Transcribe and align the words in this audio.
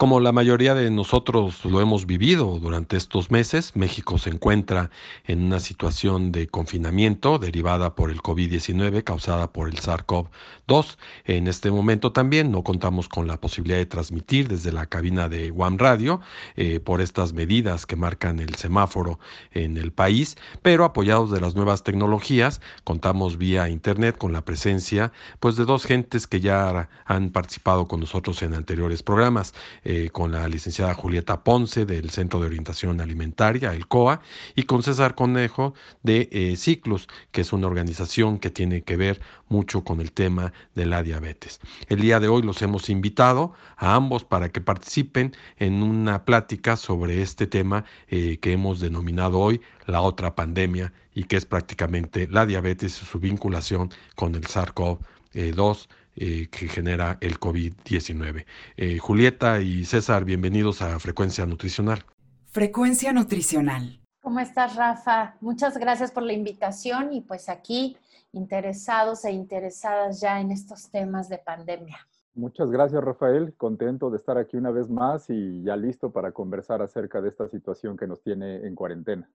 Como 0.00 0.18
la 0.18 0.32
mayoría 0.32 0.74
de 0.74 0.90
nosotros 0.90 1.62
lo 1.66 1.82
hemos 1.82 2.06
vivido 2.06 2.58
durante 2.58 2.96
estos 2.96 3.30
meses, 3.30 3.76
México 3.76 4.16
se 4.16 4.30
encuentra 4.30 4.88
en 5.26 5.42
una 5.42 5.60
situación 5.60 6.32
de 6.32 6.48
confinamiento 6.48 7.38
derivada 7.38 7.94
por 7.94 8.10
el 8.10 8.22
COVID-19 8.22 9.04
causada 9.04 9.52
por 9.52 9.68
el 9.68 9.76
SARS-CoV-2. 9.76 10.96
En 11.26 11.48
este 11.48 11.70
momento 11.70 12.12
también 12.12 12.50
no 12.50 12.64
contamos 12.64 13.10
con 13.10 13.26
la 13.26 13.38
posibilidad 13.38 13.76
de 13.76 13.84
transmitir 13.84 14.48
desde 14.48 14.72
la 14.72 14.86
cabina 14.86 15.28
de 15.28 15.52
One 15.54 15.76
Radio 15.78 16.22
eh, 16.56 16.80
por 16.80 17.02
estas 17.02 17.34
medidas 17.34 17.84
que 17.84 17.96
marcan 17.96 18.38
el 18.38 18.54
semáforo 18.54 19.18
en 19.52 19.76
el 19.76 19.92
país, 19.92 20.38
pero 20.62 20.86
apoyados 20.86 21.30
de 21.30 21.42
las 21.42 21.54
nuevas 21.54 21.82
tecnologías, 21.82 22.62
contamos 22.84 23.36
vía 23.36 23.68
internet 23.68 24.16
con 24.16 24.32
la 24.32 24.46
presencia 24.46 25.12
pues 25.40 25.56
de 25.56 25.66
dos 25.66 25.84
gentes 25.84 26.26
que 26.26 26.40
ya 26.40 26.88
han 27.04 27.28
participado 27.28 27.86
con 27.86 28.00
nosotros 28.00 28.40
en 28.40 28.54
anteriores 28.54 29.02
programas. 29.02 29.52
Con 30.12 30.32
la 30.32 30.46
licenciada 30.46 30.94
Julieta 30.94 31.42
Ponce 31.42 31.84
del 31.84 32.10
Centro 32.10 32.40
de 32.40 32.46
Orientación 32.46 33.00
Alimentaria, 33.00 33.74
el 33.74 33.86
COA, 33.86 34.20
y 34.54 34.64
con 34.64 34.82
César 34.82 35.14
Conejo 35.14 35.74
de 36.02 36.28
eh, 36.30 36.56
Ciclos, 36.56 37.08
que 37.32 37.40
es 37.40 37.52
una 37.52 37.66
organización 37.66 38.38
que 38.38 38.50
tiene 38.50 38.82
que 38.82 38.96
ver 38.96 39.20
mucho 39.48 39.82
con 39.82 40.00
el 40.00 40.12
tema 40.12 40.52
de 40.74 40.86
la 40.86 41.02
diabetes. 41.02 41.60
El 41.88 42.00
día 42.00 42.20
de 42.20 42.28
hoy 42.28 42.42
los 42.42 42.62
hemos 42.62 42.88
invitado 42.88 43.52
a 43.76 43.94
ambos 43.94 44.24
para 44.24 44.50
que 44.50 44.60
participen 44.60 45.34
en 45.56 45.82
una 45.82 46.24
plática 46.24 46.76
sobre 46.76 47.22
este 47.22 47.46
tema 47.46 47.84
eh, 48.08 48.38
que 48.40 48.52
hemos 48.52 48.80
denominado 48.80 49.38
hoy 49.40 49.60
la 49.86 50.02
otra 50.02 50.34
pandemia 50.34 50.92
y 51.14 51.24
que 51.24 51.36
es 51.36 51.46
prácticamente 51.46 52.28
la 52.30 52.46
diabetes 52.46 53.02
y 53.02 53.06
su 53.06 53.18
vinculación 53.18 53.90
con 54.14 54.34
el 54.34 54.42
SARS-CoV-2 54.42 55.88
eh, 56.22 56.48
que 56.50 56.68
genera 56.68 57.16
el 57.22 57.40
COVID-19. 57.40 58.44
Eh, 58.76 58.98
Julieta 58.98 59.62
y 59.62 59.86
César, 59.86 60.26
bienvenidos 60.26 60.82
a 60.82 60.98
Frecuencia 60.98 61.46
Nutricional. 61.46 62.04
Frecuencia 62.50 63.10
Nutricional. 63.14 63.98
¿Cómo 64.20 64.38
estás, 64.38 64.76
Rafa? 64.76 65.36
Muchas 65.40 65.78
gracias 65.78 66.10
por 66.10 66.24
la 66.24 66.34
invitación 66.34 67.14
y 67.14 67.22
pues 67.22 67.48
aquí 67.48 67.96
interesados 68.32 69.24
e 69.24 69.32
interesadas 69.32 70.20
ya 70.20 70.42
en 70.42 70.50
estos 70.50 70.90
temas 70.90 71.30
de 71.30 71.38
pandemia. 71.38 72.06
Muchas 72.34 72.70
gracias, 72.70 73.02
Rafael. 73.02 73.54
Contento 73.56 74.10
de 74.10 74.18
estar 74.18 74.36
aquí 74.36 74.58
una 74.58 74.70
vez 74.72 74.90
más 74.90 75.30
y 75.30 75.62
ya 75.62 75.74
listo 75.74 76.12
para 76.12 76.32
conversar 76.32 76.82
acerca 76.82 77.22
de 77.22 77.30
esta 77.30 77.48
situación 77.48 77.96
que 77.96 78.06
nos 78.06 78.22
tiene 78.22 78.66
en 78.66 78.74
cuarentena. 78.74 79.26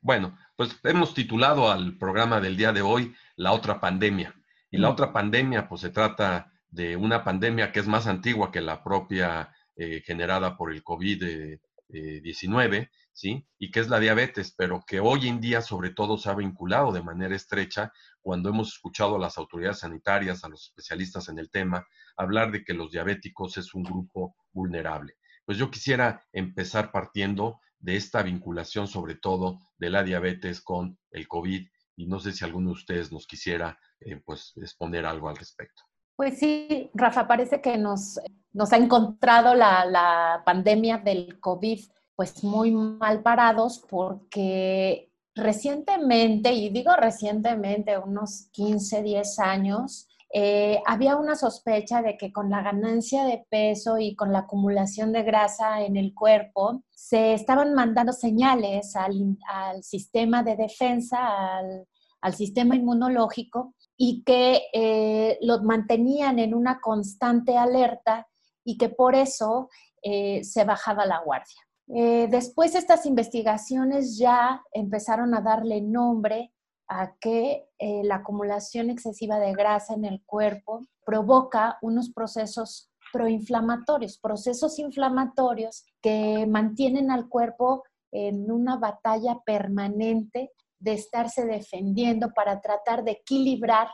Bueno, 0.00 0.36
pues 0.56 0.80
hemos 0.82 1.14
titulado 1.14 1.70
al 1.70 1.96
programa 1.96 2.40
del 2.40 2.56
día 2.56 2.72
de 2.72 2.82
hoy 2.82 3.14
La 3.36 3.52
otra 3.52 3.78
pandemia. 3.78 4.34
Y 4.74 4.76
la 4.76 4.90
otra 4.90 5.12
pandemia, 5.12 5.68
pues 5.68 5.82
se 5.82 5.90
trata 5.90 6.52
de 6.68 6.96
una 6.96 7.22
pandemia 7.22 7.70
que 7.70 7.78
es 7.78 7.86
más 7.86 8.08
antigua 8.08 8.50
que 8.50 8.60
la 8.60 8.82
propia 8.82 9.54
eh, 9.76 10.02
generada 10.04 10.56
por 10.56 10.72
el 10.72 10.82
COVID-19, 10.82 12.90
¿sí? 13.12 13.46
Y 13.56 13.70
que 13.70 13.78
es 13.78 13.88
la 13.88 14.00
diabetes, 14.00 14.52
pero 14.58 14.82
que 14.84 14.98
hoy 14.98 15.28
en 15.28 15.40
día 15.40 15.62
sobre 15.62 15.90
todo 15.90 16.18
se 16.18 16.28
ha 16.28 16.34
vinculado 16.34 16.90
de 16.90 17.04
manera 17.04 17.36
estrecha 17.36 17.92
cuando 18.20 18.48
hemos 18.48 18.72
escuchado 18.72 19.14
a 19.14 19.20
las 19.20 19.38
autoridades 19.38 19.78
sanitarias, 19.78 20.42
a 20.42 20.48
los 20.48 20.66
especialistas 20.66 21.28
en 21.28 21.38
el 21.38 21.50
tema, 21.50 21.86
hablar 22.16 22.50
de 22.50 22.64
que 22.64 22.74
los 22.74 22.90
diabéticos 22.90 23.56
es 23.56 23.74
un 23.74 23.84
grupo 23.84 24.34
vulnerable. 24.50 25.14
Pues 25.44 25.56
yo 25.56 25.70
quisiera 25.70 26.20
empezar 26.32 26.90
partiendo 26.90 27.60
de 27.78 27.94
esta 27.94 28.24
vinculación 28.24 28.88
sobre 28.88 29.14
todo 29.14 29.60
de 29.78 29.90
la 29.90 30.02
diabetes 30.02 30.60
con 30.60 30.98
el 31.12 31.28
COVID 31.28 31.64
y 31.96 32.06
no 32.06 32.18
sé 32.18 32.32
si 32.32 32.44
alguno 32.44 32.70
de 32.70 32.74
ustedes 32.74 33.12
nos 33.12 33.26
quisiera 33.26 33.78
eh, 34.04 34.20
pues 34.24 34.52
exponer 34.56 35.06
algo 35.06 35.28
al 35.28 35.36
respecto. 35.36 35.82
Pues 36.16 36.38
sí, 36.38 36.90
Rafa, 36.94 37.26
parece 37.26 37.60
que 37.60 37.76
nos, 37.76 38.20
nos 38.52 38.72
ha 38.72 38.76
encontrado 38.76 39.54
la, 39.54 40.42
pandemia 40.44 40.98
del 40.98 41.40
COVID 41.40 41.80
pues 42.14 42.44
muy 42.44 42.70
mal 42.70 43.22
parados 43.22 43.84
porque 43.90 45.10
recientemente, 45.34 46.52
y 46.52 46.68
digo 46.68 46.94
recientemente, 46.94 47.98
unos 47.98 48.48
15, 48.52 49.02
10 49.02 49.38
años, 49.40 50.06
eh, 50.32 50.80
había 50.86 51.16
una 51.16 51.34
sospecha 51.34 52.02
de 52.02 52.16
que 52.16 52.32
con 52.32 52.50
la 52.50 52.62
ganancia 52.62 53.24
de 53.24 53.44
peso 53.48 53.98
y 53.98 54.14
con 54.14 54.32
la 54.32 54.40
acumulación 54.40 55.12
de 55.12 55.24
grasa 55.24 55.82
en 55.82 55.96
el 55.96 56.14
cuerpo, 56.14 56.82
se 56.90 57.34
estaban 57.34 57.74
mandando 57.74 58.12
señales 58.12 58.94
al, 58.94 59.36
al 59.48 59.82
sistema 59.82 60.44
de 60.44 60.56
defensa, 60.56 61.56
al, 61.56 61.86
al, 62.20 62.34
sistema 62.34 62.76
inmunológico, 62.76 63.74
y 63.96 64.22
que 64.24 64.62
eh, 64.72 65.38
mantenían 65.62 66.38
en 66.38 66.54
una 66.54 66.80
constante 66.80 67.56
alerta 67.56 68.26
y 68.64 68.76
que 68.76 68.88
por 68.88 69.14
eso 69.14 69.68
eh, 70.02 70.42
se 70.44 70.64
bajaba 70.64 71.06
la 71.06 71.20
guardia. 71.20 71.60
después 71.86 72.74
estas 72.74 73.06
investigaciones 73.06 74.18
ya 74.18 74.62
empezaron 74.72 75.34
a 75.34 75.40
darle 75.40 75.80
nombre 75.80 76.54
a 76.88 77.14
que 77.20 77.68
eh, 77.78 78.02
la 78.04 78.16
acumulación 78.16 78.90
excesiva 78.90 79.38
de 79.38 79.52
grasa 79.52 79.94
en 79.94 80.04
el 80.04 80.22
cuerpo 80.24 80.86
provoca 81.04 81.78
unos 81.82 82.10
procesos 82.10 82.90
proinflamatorios, 83.12 84.18
procesos 84.18 84.78
inflamatorios 84.78 85.84
que 86.02 86.46
mantienen 86.46 87.10
al 87.10 87.28
cuerpo 87.28 87.84
en 88.12 88.50
una 88.50 88.76
batalla 88.76 89.40
permanente 89.44 90.52
de 90.84 90.92
estarse 90.92 91.46
defendiendo 91.46 92.32
para 92.34 92.60
tratar 92.60 93.04
de 93.04 93.12
equilibrar 93.12 93.88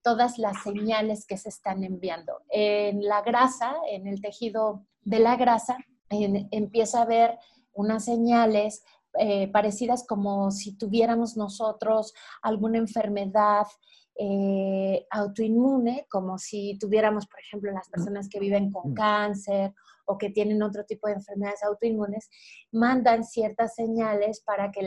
todas 0.00 0.38
las 0.38 0.62
señales 0.62 1.26
que 1.26 1.36
se 1.36 1.48
están 1.48 1.82
enviando. 1.82 2.40
En 2.48 3.02
la 3.02 3.22
grasa, 3.22 3.74
en 3.90 4.06
el 4.06 4.20
tejido 4.20 4.86
de 5.02 5.18
la 5.18 5.34
grasa, 5.34 5.76
empieza 6.08 7.00
a 7.00 7.02
haber 7.02 7.36
unas 7.72 8.04
señales 8.04 8.84
eh, 9.18 9.48
parecidas 9.48 10.06
como 10.06 10.52
si 10.52 10.78
tuviéramos 10.78 11.36
nosotros 11.36 12.14
alguna 12.42 12.78
enfermedad 12.78 13.66
eh, 14.14 15.04
autoinmune, 15.10 16.06
como 16.08 16.38
si 16.38 16.78
tuviéramos, 16.78 17.26
por 17.26 17.40
ejemplo, 17.40 17.72
las 17.72 17.88
personas 17.88 18.28
que 18.28 18.38
viven 18.38 18.70
con 18.70 18.94
cáncer 18.94 19.74
o 20.04 20.16
que 20.16 20.30
tienen 20.30 20.62
otro 20.62 20.84
tipo 20.84 21.08
de 21.08 21.14
enfermedades 21.14 21.64
autoinmunes, 21.64 22.30
mandan 22.70 23.24
ciertas 23.24 23.74
señales 23.74 24.40
para 24.40 24.70
que 24.70 24.82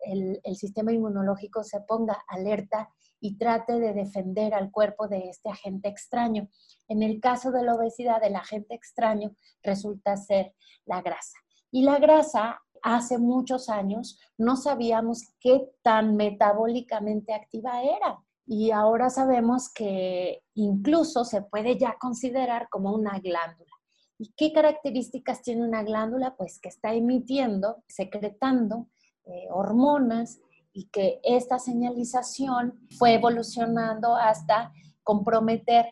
el, 0.00 0.40
sistema 0.56 0.92
inmunológico 0.92 1.64
se 1.64 1.80
ponga 1.80 2.24
alerta 2.28 2.90
y 3.20 3.36
trate 3.36 3.78
de 3.80 3.92
defender 3.92 4.54
al 4.54 4.70
cuerpo 4.70 5.08
de 5.08 5.28
este 5.30 5.48
agente 5.48 5.88
extraño. 5.88 6.48
En 6.88 7.02
el 7.02 7.20
caso 7.20 7.50
de 7.50 7.62
la 7.62 7.74
obesidad, 7.74 8.22
el 8.24 8.36
agente 8.36 8.74
extraño 8.74 9.34
resulta 9.62 10.16
ser 10.16 10.54
la 10.84 11.02
grasa. 11.02 11.38
Y 11.70 11.82
la 11.82 11.98
grasa 11.98 12.60
hace 12.82 13.18
muchos 13.18 13.68
años 13.68 14.18
no 14.38 14.56
sabíamos 14.56 15.22
qué 15.40 15.68
tan 15.82 16.16
metabólicamente 16.16 17.34
activa 17.34 17.82
era. 17.82 18.18
Y 18.46 18.70
ahora 18.70 19.10
sabemos 19.10 19.72
que 19.72 20.42
incluso 20.54 21.24
se 21.24 21.42
puede 21.42 21.76
ya 21.78 21.96
considerar 21.98 22.68
como 22.68 22.92
una 22.92 23.18
glándula. 23.18 23.72
¿Y 24.18 24.32
qué 24.36 24.52
características 24.52 25.42
tiene 25.42 25.66
una 25.66 25.82
glándula? 25.82 26.36
Pues 26.36 26.58
que 26.60 26.68
está 26.68 26.94
emitiendo, 26.94 27.82
secretando 27.88 28.88
eh, 29.26 29.48
hormonas 29.50 30.40
y 30.72 30.88
que 30.88 31.20
esta 31.22 31.58
señalización 31.58 32.86
fue 32.98 33.14
evolucionando 33.14 34.14
hasta 34.14 34.72
comprometer 35.02 35.86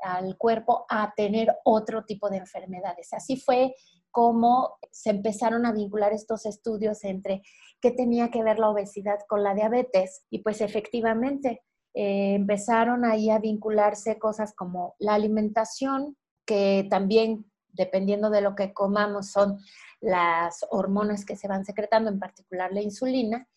al 0.00 0.36
cuerpo 0.36 0.84
a 0.88 1.12
tener 1.16 1.56
otro 1.64 2.04
tipo 2.04 2.28
de 2.28 2.38
enfermedades. 2.38 3.12
Así 3.12 3.36
fue 3.36 3.74
como 4.10 4.78
se 4.90 5.10
empezaron 5.10 5.66
a 5.66 5.72
vincular 5.72 6.12
estos 6.12 6.46
estudios 6.46 7.04
entre 7.04 7.42
qué 7.80 7.90
tenía 7.90 8.30
que 8.30 8.42
ver 8.42 8.58
la 8.58 8.70
obesidad 8.70 9.18
con 9.28 9.42
la 9.42 9.54
diabetes 9.54 10.24
y 10.30 10.38
pues 10.38 10.60
efectivamente 10.60 11.62
eh, 11.94 12.34
empezaron 12.34 13.04
ahí 13.04 13.30
a 13.30 13.38
vincularse 13.38 14.18
cosas 14.18 14.54
como 14.54 14.94
la 14.98 15.14
alimentación, 15.14 16.16
que 16.46 16.86
también 16.90 17.50
dependiendo 17.76 18.30
de 18.30 18.40
lo 18.40 18.54
que 18.54 18.72
comamos 18.72 19.30
son 19.30 19.58
las 20.00 20.64
hormonas 20.70 21.24
que 21.24 21.36
se 21.36 21.48
van 21.48 21.64
secretando, 21.64 22.10
en 22.10 22.18
particular 22.18 22.72
la 22.72 22.82
insulina, 22.82 23.48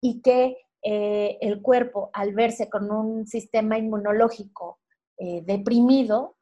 y 0.00 0.20
que 0.20 0.56
eh, 0.82 1.38
el 1.40 1.62
cuerpo, 1.62 2.10
al 2.12 2.34
verse 2.34 2.68
con 2.68 2.90
un 2.90 3.26
sistema 3.26 3.78
inmunológico 3.78 4.80
eh, 5.18 5.42
deprimido, 5.44 6.36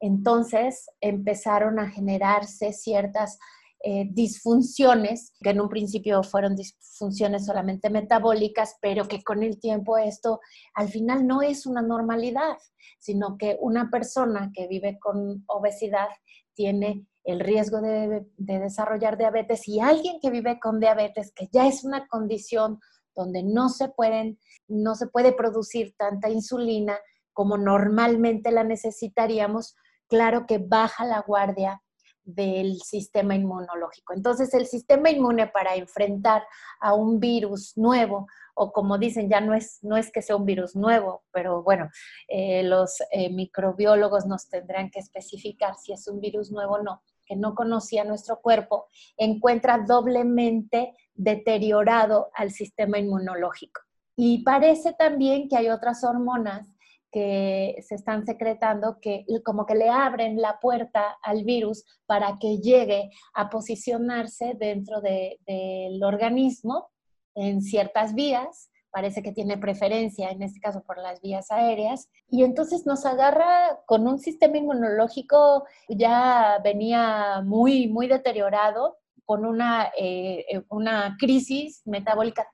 entonces 0.00 0.90
empezaron 1.00 1.78
a 1.78 1.88
generarse 1.88 2.72
ciertas 2.72 3.38
eh, 3.82 4.08
disfunciones, 4.10 5.32
que 5.40 5.50
en 5.50 5.60
un 5.60 5.68
principio 5.68 6.22
fueron 6.22 6.56
disfunciones 6.56 7.46
solamente 7.46 7.88
metabólicas, 7.88 8.76
pero 8.80 9.06
que 9.06 9.22
con 9.22 9.42
el 9.42 9.60
tiempo 9.60 9.96
esto 9.96 10.40
al 10.74 10.88
final 10.88 11.26
no 11.26 11.40
es 11.40 11.66
una 11.66 11.82
normalidad, 11.82 12.56
sino 12.98 13.36
que 13.38 13.56
una 13.60 13.90
persona 13.90 14.50
que 14.54 14.66
vive 14.66 14.98
con 14.98 15.44
obesidad 15.46 16.08
tiene 16.56 17.06
el 17.22 17.38
riesgo 17.40 17.80
de, 17.80 18.26
de 18.36 18.58
desarrollar 18.58 19.16
diabetes 19.16 19.68
y 19.68 19.80
alguien 19.80 20.18
que 20.20 20.30
vive 20.30 20.58
con 20.58 20.80
diabetes, 20.80 21.32
que 21.32 21.48
ya 21.52 21.66
es 21.66 21.84
una 21.84 22.08
condición 22.08 22.80
donde 23.14 23.42
no 23.42 23.68
se, 23.68 23.88
pueden, 23.88 24.38
no 24.68 24.94
se 24.94 25.06
puede 25.06 25.32
producir 25.32 25.94
tanta 25.96 26.28
insulina 26.28 26.98
como 27.32 27.58
normalmente 27.58 28.50
la 28.50 28.64
necesitaríamos, 28.64 29.76
claro 30.08 30.46
que 30.46 30.58
baja 30.58 31.04
la 31.04 31.20
guardia 31.20 31.82
del 32.26 32.80
sistema 32.82 33.34
inmunológico. 33.36 34.12
Entonces, 34.12 34.52
el 34.52 34.66
sistema 34.66 35.10
inmune 35.10 35.46
para 35.46 35.76
enfrentar 35.76 36.42
a 36.80 36.92
un 36.92 37.20
virus 37.20 37.76
nuevo, 37.76 38.26
o 38.54 38.72
como 38.72 38.98
dicen, 38.98 39.30
ya 39.30 39.40
no 39.40 39.54
es, 39.54 39.78
no 39.82 39.96
es 39.96 40.10
que 40.10 40.22
sea 40.22 40.36
un 40.36 40.44
virus 40.44 40.74
nuevo, 40.74 41.22
pero 41.32 41.62
bueno, 41.62 41.88
eh, 42.28 42.62
los 42.64 42.98
eh, 43.12 43.30
microbiólogos 43.30 44.26
nos 44.26 44.48
tendrán 44.48 44.90
que 44.90 44.98
especificar 44.98 45.76
si 45.76 45.92
es 45.92 46.08
un 46.08 46.20
virus 46.20 46.50
nuevo 46.50 46.74
o 46.74 46.82
no, 46.82 47.02
que 47.24 47.36
no 47.36 47.54
conocía 47.54 48.04
nuestro 48.04 48.40
cuerpo, 48.40 48.88
encuentra 49.16 49.78
doblemente 49.78 50.94
deteriorado 51.14 52.30
al 52.34 52.50
sistema 52.50 52.98
inmunológico. 52.98 53.82
Y 54.16 54.42
parece 54.42 54.94
también 54.94 55.48
que 55.48 55.56
hay 55.56 55.68
otras 55.68 56.02
hormonas 56.02 56.75
que 57.16 57.76
se 57.80 57.94
están 57.94 58.26
secretando 58.26 58.98
que 59.00 59.24
como 59.42 59.64
que 59.64 59.74
le 59.74 59.88
abren 59.88 60.38
la 60.38 60.60
puerta 60.60 61.16
al 61.22 61.44
virus 61.44 61.82
para 62.04 62.36
que 62.38 62.58
llegue 62.58 63.08
a 63.32 63.48
posicionarse 63.48 64.52
dentro 64.58 65.00
del 65.00 66.04
organismo 66.04 66.90
en 67.34 67.62
ciertas 67.62 68.14
vías. 68.14 68.68
Parece 68.90 69.22
que 69.22 69.32
tiene 69.32 69.56
preferencia, 69.56 70.28
en 70.28 70.42
este 70.42 70.60
caso 70.60 70.82
por 70.82 70.98
las 70.98 71.22
vías 71.22 71.50
aéreas, 71.50 72.10
y 72.28 72.44
entonces 72.44 72.84
nos 72.84 73.06
agarra 73.06 73.80
con 73.86 74.06
un 74.06 74.18
sistema 74.18 74.58
inmunológico 74.58 75.64
ya 75.88 76.60
venía 76.62 77.40
muy, 77.42 77.88
muy 77.88 78.08
deteriorado, 78.08 78.98
con 79.24 79.46
una, 79.46 79.90
eh, 79.98 80.44
eh, 80.50 80.62
una 80.68 81.16
crisis 81.18 81.80
metabólica, 81.86 82.46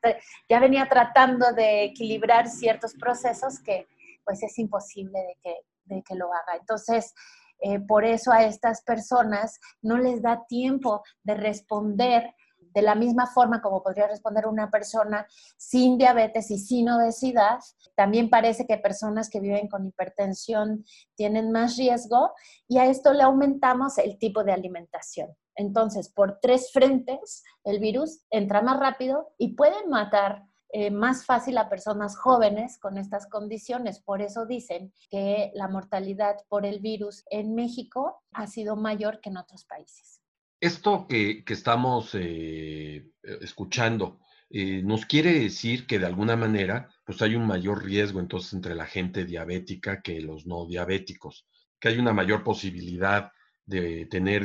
ya 0.48 0.60
venía 0.60 0.88
tratando 0.88 1.52
de 1.52 1.82
equilibrar 1.82 2.48
ciertos 2.48 2.94
procesos 2.94 3.58
que 3.58 3.88
pues 4.24 4.42
es 4.42 4.58
imposible 4.58 5.18
de 5.18 5.36
que, 5.42 5.56
de 5.84 6.02
que 6.02 6.14
lo 6.14 6.32
haga. 6.32 6.56
Entonces, 6.58 7.14
eh, 7.60 7.80
por 7.80 8.04
eso 8.04 8.32
a 8.32 8.44
estas 8.44 8.82
personas 8.82 9.60
no 9.82 9.98
les 9.98 10.22
da 10.22 10.44
tiempo 10.48 11.02
de 11.22 11.34
responder 11.34 12.34
de 12.74 12.82
la 12.82 12.94
misma 12.94 13.26
forma 13.26 13.60
como 13.60 13.82
podría 13.82 14.08
responder 14.08 14.46
una 14.46 14.70
persona 14.70 15.26
sin 15.56 15.98
diabetes 15.98 16.50
y 16.50 16.58
sin 16.58 16.88
obesidad, 16.88 17.58
también 17.94 18.30
parece 18.30 18.66
que 18.66 18.78
personas 18.78 19.28
que 19.28 19.40
viven 19.40 19.68
con 19.68 19.86
hipertensión 19.86 20.84
tienen 21.14 21.52
más 21.52 21.76
riesgo 21.76 22.32
y 22.66 22.78
a 22.78 22.86
esto 22.86 23.12
le 23.12 23.22
aumentamos 23.22 23.98
el 23.98 24.18
tipo 24.18 24.42
de 24.44 24.52
alimentación. 24.52 25.28
Entonces, 25.54 26.08
por 26.08 26.38
tres 26.40 26.70
frentes, 26.72 27.44
el 27.64 27.78
virus 27.78 28.24
entra 28.30 28.62
más 28.62 28.80
rápido 28.80 29.34
y 29.38 29.54
puede 29.54 29.86
matar 29.86 30.44
eh, 30.74 30.90
más 30.90 31.26
fácil 31.26 31.58
a 31.58 31.68
personas 31.68 32.16
jóvenes 32.16 32.78
con 32.78 32.96
estas 32.96 33.26
condiciones. 33.28 34.00
Por 34.00 34.22
eso 34.22 34.46
dicen 34.46 34.90
que 35.10 35.50
la 35.54 35.68
mortalidad 35.68 36.36
por 36.48 36.64
el 36.64 36.80
virus 36.80 37.24
en 37.30 37.54
México 37.54 38.22
ha 38.32 38.46
sido 38.46 38.74
mayor 38.74 39.20
que 39.20 39.28
en 39.28 39.36
otros 39.36 39.66
países. 39.66 40.22
Esto 40.58 41.06
que, 41.06 41.44
estamos 41.46 42.14
eh, 42.14 43.04
escuchando 43.42 44.20
eh, 44.48 44.82
nos 44.82 45.04
quiere 45.04 45.40
decir 45.40 45.86
que 45.86 45.98
de 45.98 46.06
alguna 46.06 46.36
manera 46.36 46.88
pues 47.04 47.20
hay 47.20 47.34
un 47.34 47.46
mayor 47.46 47.84
riesgo 47.84 48.20
entonces 48.20 48.54
entre 48.54 48.74
la 48.74 48.86
gente 48.86 49.26
diabética 49.26 50.00
que 50.00 50.22
los 50.22 50.46
no 50.46 50.66
diabéticos, 50.66 51.46
que 51.78 51.88
hay 51.88 51.98
una 51.98 52.14
mayor 52.14 52.42
posibilidad 52.42 53.30
de 53.66 54.06
tener, 54.06 54.44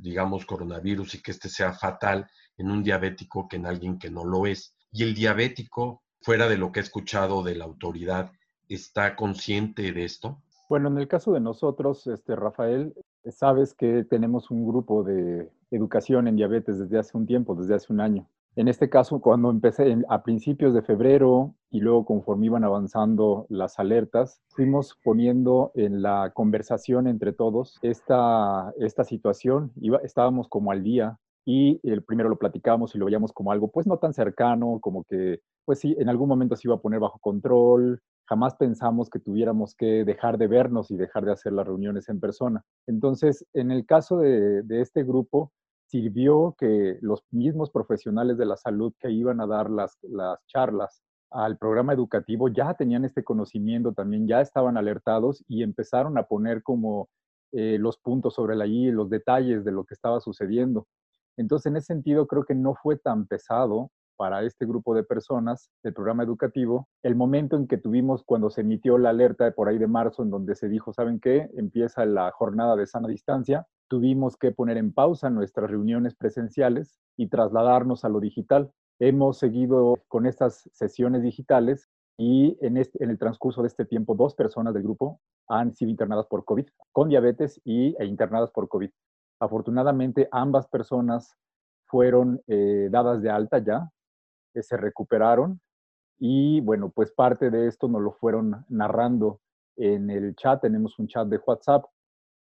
digamos, 0.00 0.46
coronavirus 0.46 1.14
y 1.14 1.22
que 1.22 1.30
este 1.30 1.48
sea 1.48 1.72
fatal 1.72 2.26
en 2.56 2.70
un 2.70 2.82
diabético 2.82 3.46
que 3.46 3.56
en 3.56 3.66
alguien 3.66 3.98
que 3.98 4.10
no 4.10 4.24
lo 4.24 4.46
es. 4.46 4.74
Y 4.92 5.04
el 5.04 5.14
diabético, 5.14 6.02
fuera 6.22 6.48
de 6.48 6.58
lo 6.58 6.72
que 6.72 6.80
he 6.80 6.82
escuchado 6.82 7.42
de 7.42 7.54
la 7.54 7.64
autoridad, 7.64 8.32
¿está 8.68 9.16
consciente 9.16 9.92
de 9.92 10.04
esto? 10.04 10.38
Bueno, 10.68 10.88
en 10.88 10.98
el 10.98 11.08
caso 11.08 11.32
de 11.32 11.40
nosotros, 11.40 12.06
este, 12.06 12.36
Rafael, 12.36 12.94
sabes 13.28 13.74
que 13.74 14.04
tenemos 14.04 14.50
un 14.50 14.66
grupo 14.66 15.02
de 15.02 15.50
educación 15.70 16.28
en 16.28 16.36
diabetes 16.36 16.78
desde 16.78 16.98
hace 16.98 17.16
un 17.16 17.26
tiempo, 17.26 17.54
desde 17.54 17.74
hace 17.74 17.92
un 17.92 18.00
año. 18.00 18.28
En 18.56 18.66
este 18.66 18.90
caso, 18.90 19.20
cuando 19.20 19.50
empecé 19.50 19.96
a 20.08 20.22
principios 20.22 20.74
de 20.74 20.82
febrero 20.82 21.54
y 21.70 21.80
luego 21.80 22.04
conforme 22.04 22.46
iban 22.46 22.64
avanzando 22.64 23.46
las 23.48 23.78
alertas, 23.78 24.42
fuimos 24.48 24.98
poniendo 25.04 25.70
en 25.74 26.02
la 26.02 26.32
conversación 26.34 27.06
entre 27.06 27.32
todos 27.32 27.78
esta, 27.82 28.72
esta 28.78 29.04
situación. 29.04 29.72
Iba, 29.80 29.98
estábamos 29.98 30.48
como 30.48 30.72
al 30.72 30.82
día 30.82 31.18
y 31.50 31.80
el 31.82 32.04
primero 32.04 32.28
lo 32.28 32.38
platicamos 32.38 32.94
y 32.94 32.98
lo 32.98 33.06
veíamos 33.06 33.32
como 33.32 33.50
algo 33.50 33.70
pues 33.70 33.86
no 33.86 33.98
tan 33.98 34.12
cercano, 34.12 34.78
como 34.80 35.04
que 35.04 35.40
pues 35.64 35.80
sí, 35.80 35.96
en 35.98 36.08
algún 36.08 36.28
momento 36.28 36.56
se 36.56 36.68
iba 36.68 36.76
a 36.76 36.80
poner 36.80 37.00
bajo 37.00 37.18
control, 37.18 38.00
jamás 38.28 38.54
pensamos 38.54 39.10
que 39.10 39.18
tuviéramos 39.18 39.74
que 39.74 40.04
dejar 40.04 40.38
de 40.38 40.46
vernos 40.46 40.90
y 40.90 40.96
dejar 40.96 41.24
de 41.24 41.32
hacer 41.32 41.52
las 41.52 41.66
reuniones 41.66 42.08
en 42.08 42.20
persona. 42.20 42.64
Entonces, 42.86 43.44
en 43.52 43.72
el 43.72 43.84
caso 43.86 44.18
de, 44.18 44.62
este 44.68 45.02
grupo, 45.02 45.52
sirvió 45.86 46.54
que 46.56 46.98
los 47.00 47.24
mismos 47.32 47.70
profesionales 47.70 48.38
de 48.38 48.46
la 48.46 48.56
salud 48.56 48.92
que 49.00 49.10
iban 49.10 49.40
a 49.40 49.46
dar 49.46 49.68
las, 49.70 49.98
charlas 50.46 51.02
al 51.32 51.58
programa 51.58 51.92
educativo 51.92 52.48
ya 52.48 52.74
tenían 52.74 53.04
este 53.04 53.24
conocimiento 53.24 53.92
también, 53.92 54.28
ya 54.28 54.40
estaban 54.40 54.76
alertados 54.76 55.44
y 55.48 55.62
empezaron 55.64 56.16
a 56.18 56.24
poner 56.24 56.62
como 56.62 57.08
eh, 57.52 57.78
los 57.78 57.98
puntos 57.98 58.34
sobre 58.34 58.54
la 58.54 58.66
I, 58.66 58.92
los 58.92 59.10
detalles 59.10 59.64
de 59.64 59.72
lo 59.72 59.84
que 59.84 59.94
estaba 59.94 60.20
sucediendo. 60.20 60.86
Entonces, 61.36 61.70
en 61.70 61.76
ese 61.76 61.86
sentido, 61.86 62.26
creo 62.26 62.44
que 62.44 62.54
no 62.54 62.74
fue 62.74 62.96
tan 62.96 63.26
pesado 63.26 63.90
para 64.20 64.42
este 64.42 64.66
grupo 64.66 64.94
de 64.94 65.02
personas 65.02 65.70
del 65.82 65.94
programa 65.94 66.22
educativo, 66.22 66.88
el 67.02 67.16
momento 67.16 67.56
en 67.56 67.66
que 67.66 67.78
tuvimos 67.78 68.22
cuando 68.22 68.50
se 68.50 68.60
emitió 68.60 68.98
la 68.98 69.10
alerta 69.10 69.46
de 69.46 69.52
por 69.52 69.68
ahí 69.68 69.78
de 69.78 69.86
marzo, 69.86 70.22
en 70.22 70.28
donde 70.28 70.54
se 70.54 70.68
dijo, 70.68 70.92
¿saben 70.92 71.20
qué? 71.20 71.48
Empieza 71.56 72.04
la 72.04 72.30
jornada 72.32 72.76
de 72.76 72.86
sana 72.86 73.08
distancia, 73.08 73.66
tuvimos 73.88 74.36
que 74.36 74.52
poner 74.52 74.76
en 74.76 74.92
pausa 74.92 75.30
nuestras 75.30 75.70
reuniones 75.70 76.14
presenciales 76.14 77.00
y 77.16 77.28
trasladarnos 77.28 78.04
a 78.04 78.10
lo 78.10 78.20
digital. 78.20 78.70
Hemos 78.98 79.38
seguido 79.38 80.02
con 80.08 80.26
estas 80.26 80.68
sesiones 80.74 81.22
digitales 81.22 81.88
y 82.18 82.58
en, 82.60 82.76
en 82.76 83.10
el 83.10 83.18
transcurso 83.18 83.62
de 83.62 83.68
este 83.68 83.86
tiempo, 83.86 84.14
dos 84.14 84.34
personas 84.34 84.74
del 84.74 84.82
grupo 84.82 85.18
han 85.48 85.74
sido 85.74 85.90
internadas 85.90 86.26
por 86.26 86.44
COVID, 86.44 86.66
con 86.92 87.08
diabetes 87.08 87.58
y, 87.64 87.96
e 87.98 88.04
internadas 88.04 88.50
por 88.50 88.68
COVID. 88.68 88.90
Afortunadamente, 89.40 90.28
ambas 90.30 90.68
personas 90.68 91.36
fueron 91.86 92.40
eh, 92.46 92.88
dadas 92.90 93.22
de 93.22 93.30
alta 93.30 93.58
ya, 93.58 93.90
que 94.52 94.62
se 94.62 94.76
recuperaron 94.76 95.60
y 96.20 96.60
bueno, 96.60 96.90
pues 96.90 97.12
parte 97.12 97.50
de 97.50 97.66
esto 97.66 97.88
nos 97.88 98.02
lo 98.02 98.12
fueron 98.12 98.64
narrando 98.68 99.40
en 99.76 100.10
el 100.10 100.36
chat, 100.36 100.60
tenemos 100.60 100.98
un 100.98 101.08
chat 101.08 101.26
de 101.26 101.38
WhatsApp. 101.38 101.86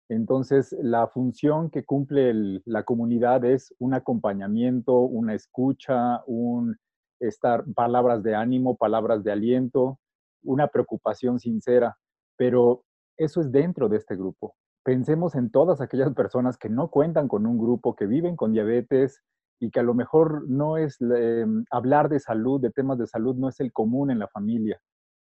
Entonces, 0.08 0.76
la 0.80 1.08
función 1.08 1.70
que 1.70 1.84
cumple 1.84 2.62
la 2.66 2.84
comunidad 2.84 3.44
es 3.44 3.74
un 3.80 3.94
acompañamiento, 3.94 4.96
una 5.00 5.34
escucha, 5.34 6.22
un 6.26 6.76
estar 7.18 7.64
palabras 7.74 8.22
de 8.22 8.36
ánimo, 8.36 8.76
palabras 8.76 9.24
de 9.24 9.32
aliento, 9.32 9.98
una 10.44 10.68
preocupación 10.68 11.40
sincera, 11.40 11.96
pero 12.36 12.84
eso 13.16 13.40
es 13.40 13.50
dentro 13.50 13.88
de 13.88 13.96
este 13.96 14.14
grupo. 14.14 14.54
Pensemos 14.84 15.34
en 15.34 15.50
todas 15.50 15.80
aquellas 15.80 16.12
personas 16.14 16.58
que 16.58 16.68
no 16.68 16.88
cuentan 16.88 17.26
con 17.26 17.46
un 17.46 17.58
grupo, 17.58 17.96
que 17.96 18.06
viven 18.06 18.36
con 18.36 18.52
diabetes, 18.52 19.22
y 19.60 19.70
que 19.70 19.80
a 19.80 19.84
lo 19.84 19.94
mejor 19.94 20.48
no 20.48 20.76
es 20.76 21.00
em, 21.00 21.64
hablar 21.70 22.08
de 22.08 22.20
salud, 22.20 22.60
de 22.60 22.70
temas 22.70 22.98
de 22.98 23.06
salud, 23.06 23.34
no 23.36 23.48
es 23.48 23.60
el 23.60 23.72
común 23.72 24.10
en 24.10 24.18
la 24.18 24.28
familia. 24.28 24.80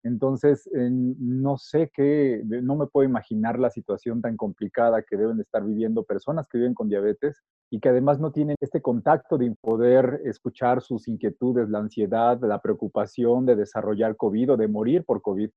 Entonces, 0.02 0.68
no 0.72 1.58
sé 1.58 1.90
qué, 1.92 2.42
no 2.44 2.76
me 2.76 2.86
puedo 2.86 3.06
imaginar 3.06 3.58
la 3.58 3.68
situación 3.68 4.22
tan 4.22 4.36
complicada 4.36 5.02
que 5.02 5.16
deben 5.16 5.40
estar 5.40 5.62
viviendo 5.62 6.04
personas 6.04 6.46
que 6.48 6.56
viven 6.56 6.72
con 6.74 6.88
diabetes 6.88 7.42
y 7.70 7.80
que 7.80 7.90
además 7.90 8.18
no 8.18 8.32
tienen 8.32 8.56
este 8.60 8.80
contacto 8.80 9.36
de 9.36 9.54
poder 9.60 10.22
escuchar 10.24 10.80
sus 10.80 11.06
inquietudes, 11.06 11.68
la 11.68 11.80
ansiedad, 11.80 12.40
la 12.40 12.62
preocupación 12.62 13.44
de 13.44 13.56
desarrollar 13.56 14.16
COVID 14.16 14.52
o 14.52 14.56
de 14.56 14.68
morir 14.68 15.04
por 15.04 15.20
COVID. 15.20 15.50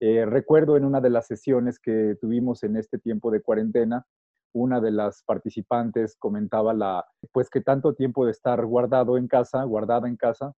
Eh, 0.00 0.26
recuerdo 0.26 0.76
en 0.76 0.84
una 0.84 1.00
de 1.00 1.10
las 1.10 1.26
sesiones 1.26 1.78
que 1.78 2.16
tuvimos 2.20 2.62
en 2.62 2.76
este 2.76 2.98
tiempo 2.98 3.30
de 3.30 3.40
cuarentena, 3.40 4.06
una 4.52 4.80
de 4.80 4.90
las 4.90 5.22
participantes 5.22 6.16
comentaba 6.18 6.74
la, 6.74 7.04
pues 7.32 7.50
que 7.50 7.60
tanto 7.60 7.94
tiempo 7.94 8.24
de 8.24 8.32
estar 8.32 8.64
guardado 8.64 9.16
en 9.18 9.28
casa, 9.28 9.62
guardada 9.64 10.08
en 10.08 10.16
casa, 10.16 10.54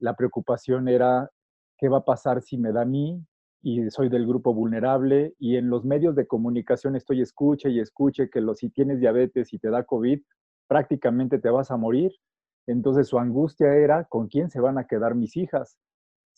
la 0.00 0.14
preocupación 0.14 0.88
era 0.88 1.30
qué 1.78 1.88
va 1.88 1.98
a 1.98 2.04
pasar 2.04 2.42
si 2.42 2.58
me 2.58 2.72
da 2.72 2.82
a 2.82 2.84
mí 2.84 3.24
y 3.62 3.90
soy 3.90 4.08
del 4.08 4.26
grupo 4.26 4.54
vulnerable 4.54 5.34
y 5.38 5.56
en 5.56 5.70
los 5.70 5.84
medios 5.84 6.14
de 6.14 6.26
comunicación 6.26 6.96
estoy 6.96 7.20
escuche 7.20 7.70
y 7.70 7.80
escuche 7.80 8.30
que 8.30 8.40
lo, 8.40 8.54
si 8.54 8.70
tienes 8.70 9.00
diabetes 9.00 9.52
y 9.52 9.58
te 9.58 9.70
da 9.70 9.84
COVID, 9.84 10.20
prácticamente 10.68 11.38
te 11.38 11.50
vas 11.50 11.70
a 11.70 11.76
morir. 11.76 12.12
Entonces 12.66 13.08
su 13.08 13.18
angustia 13.18 13.74
era 13.74 14.04
con 14.04 14.28
quién 14.28 14.50
se 14.50 14.60
van 14.60 14.78
a 14.78 14.86
quedar 14.86 15.14
mis 15.14 15.36
hijas. 15.36 15.76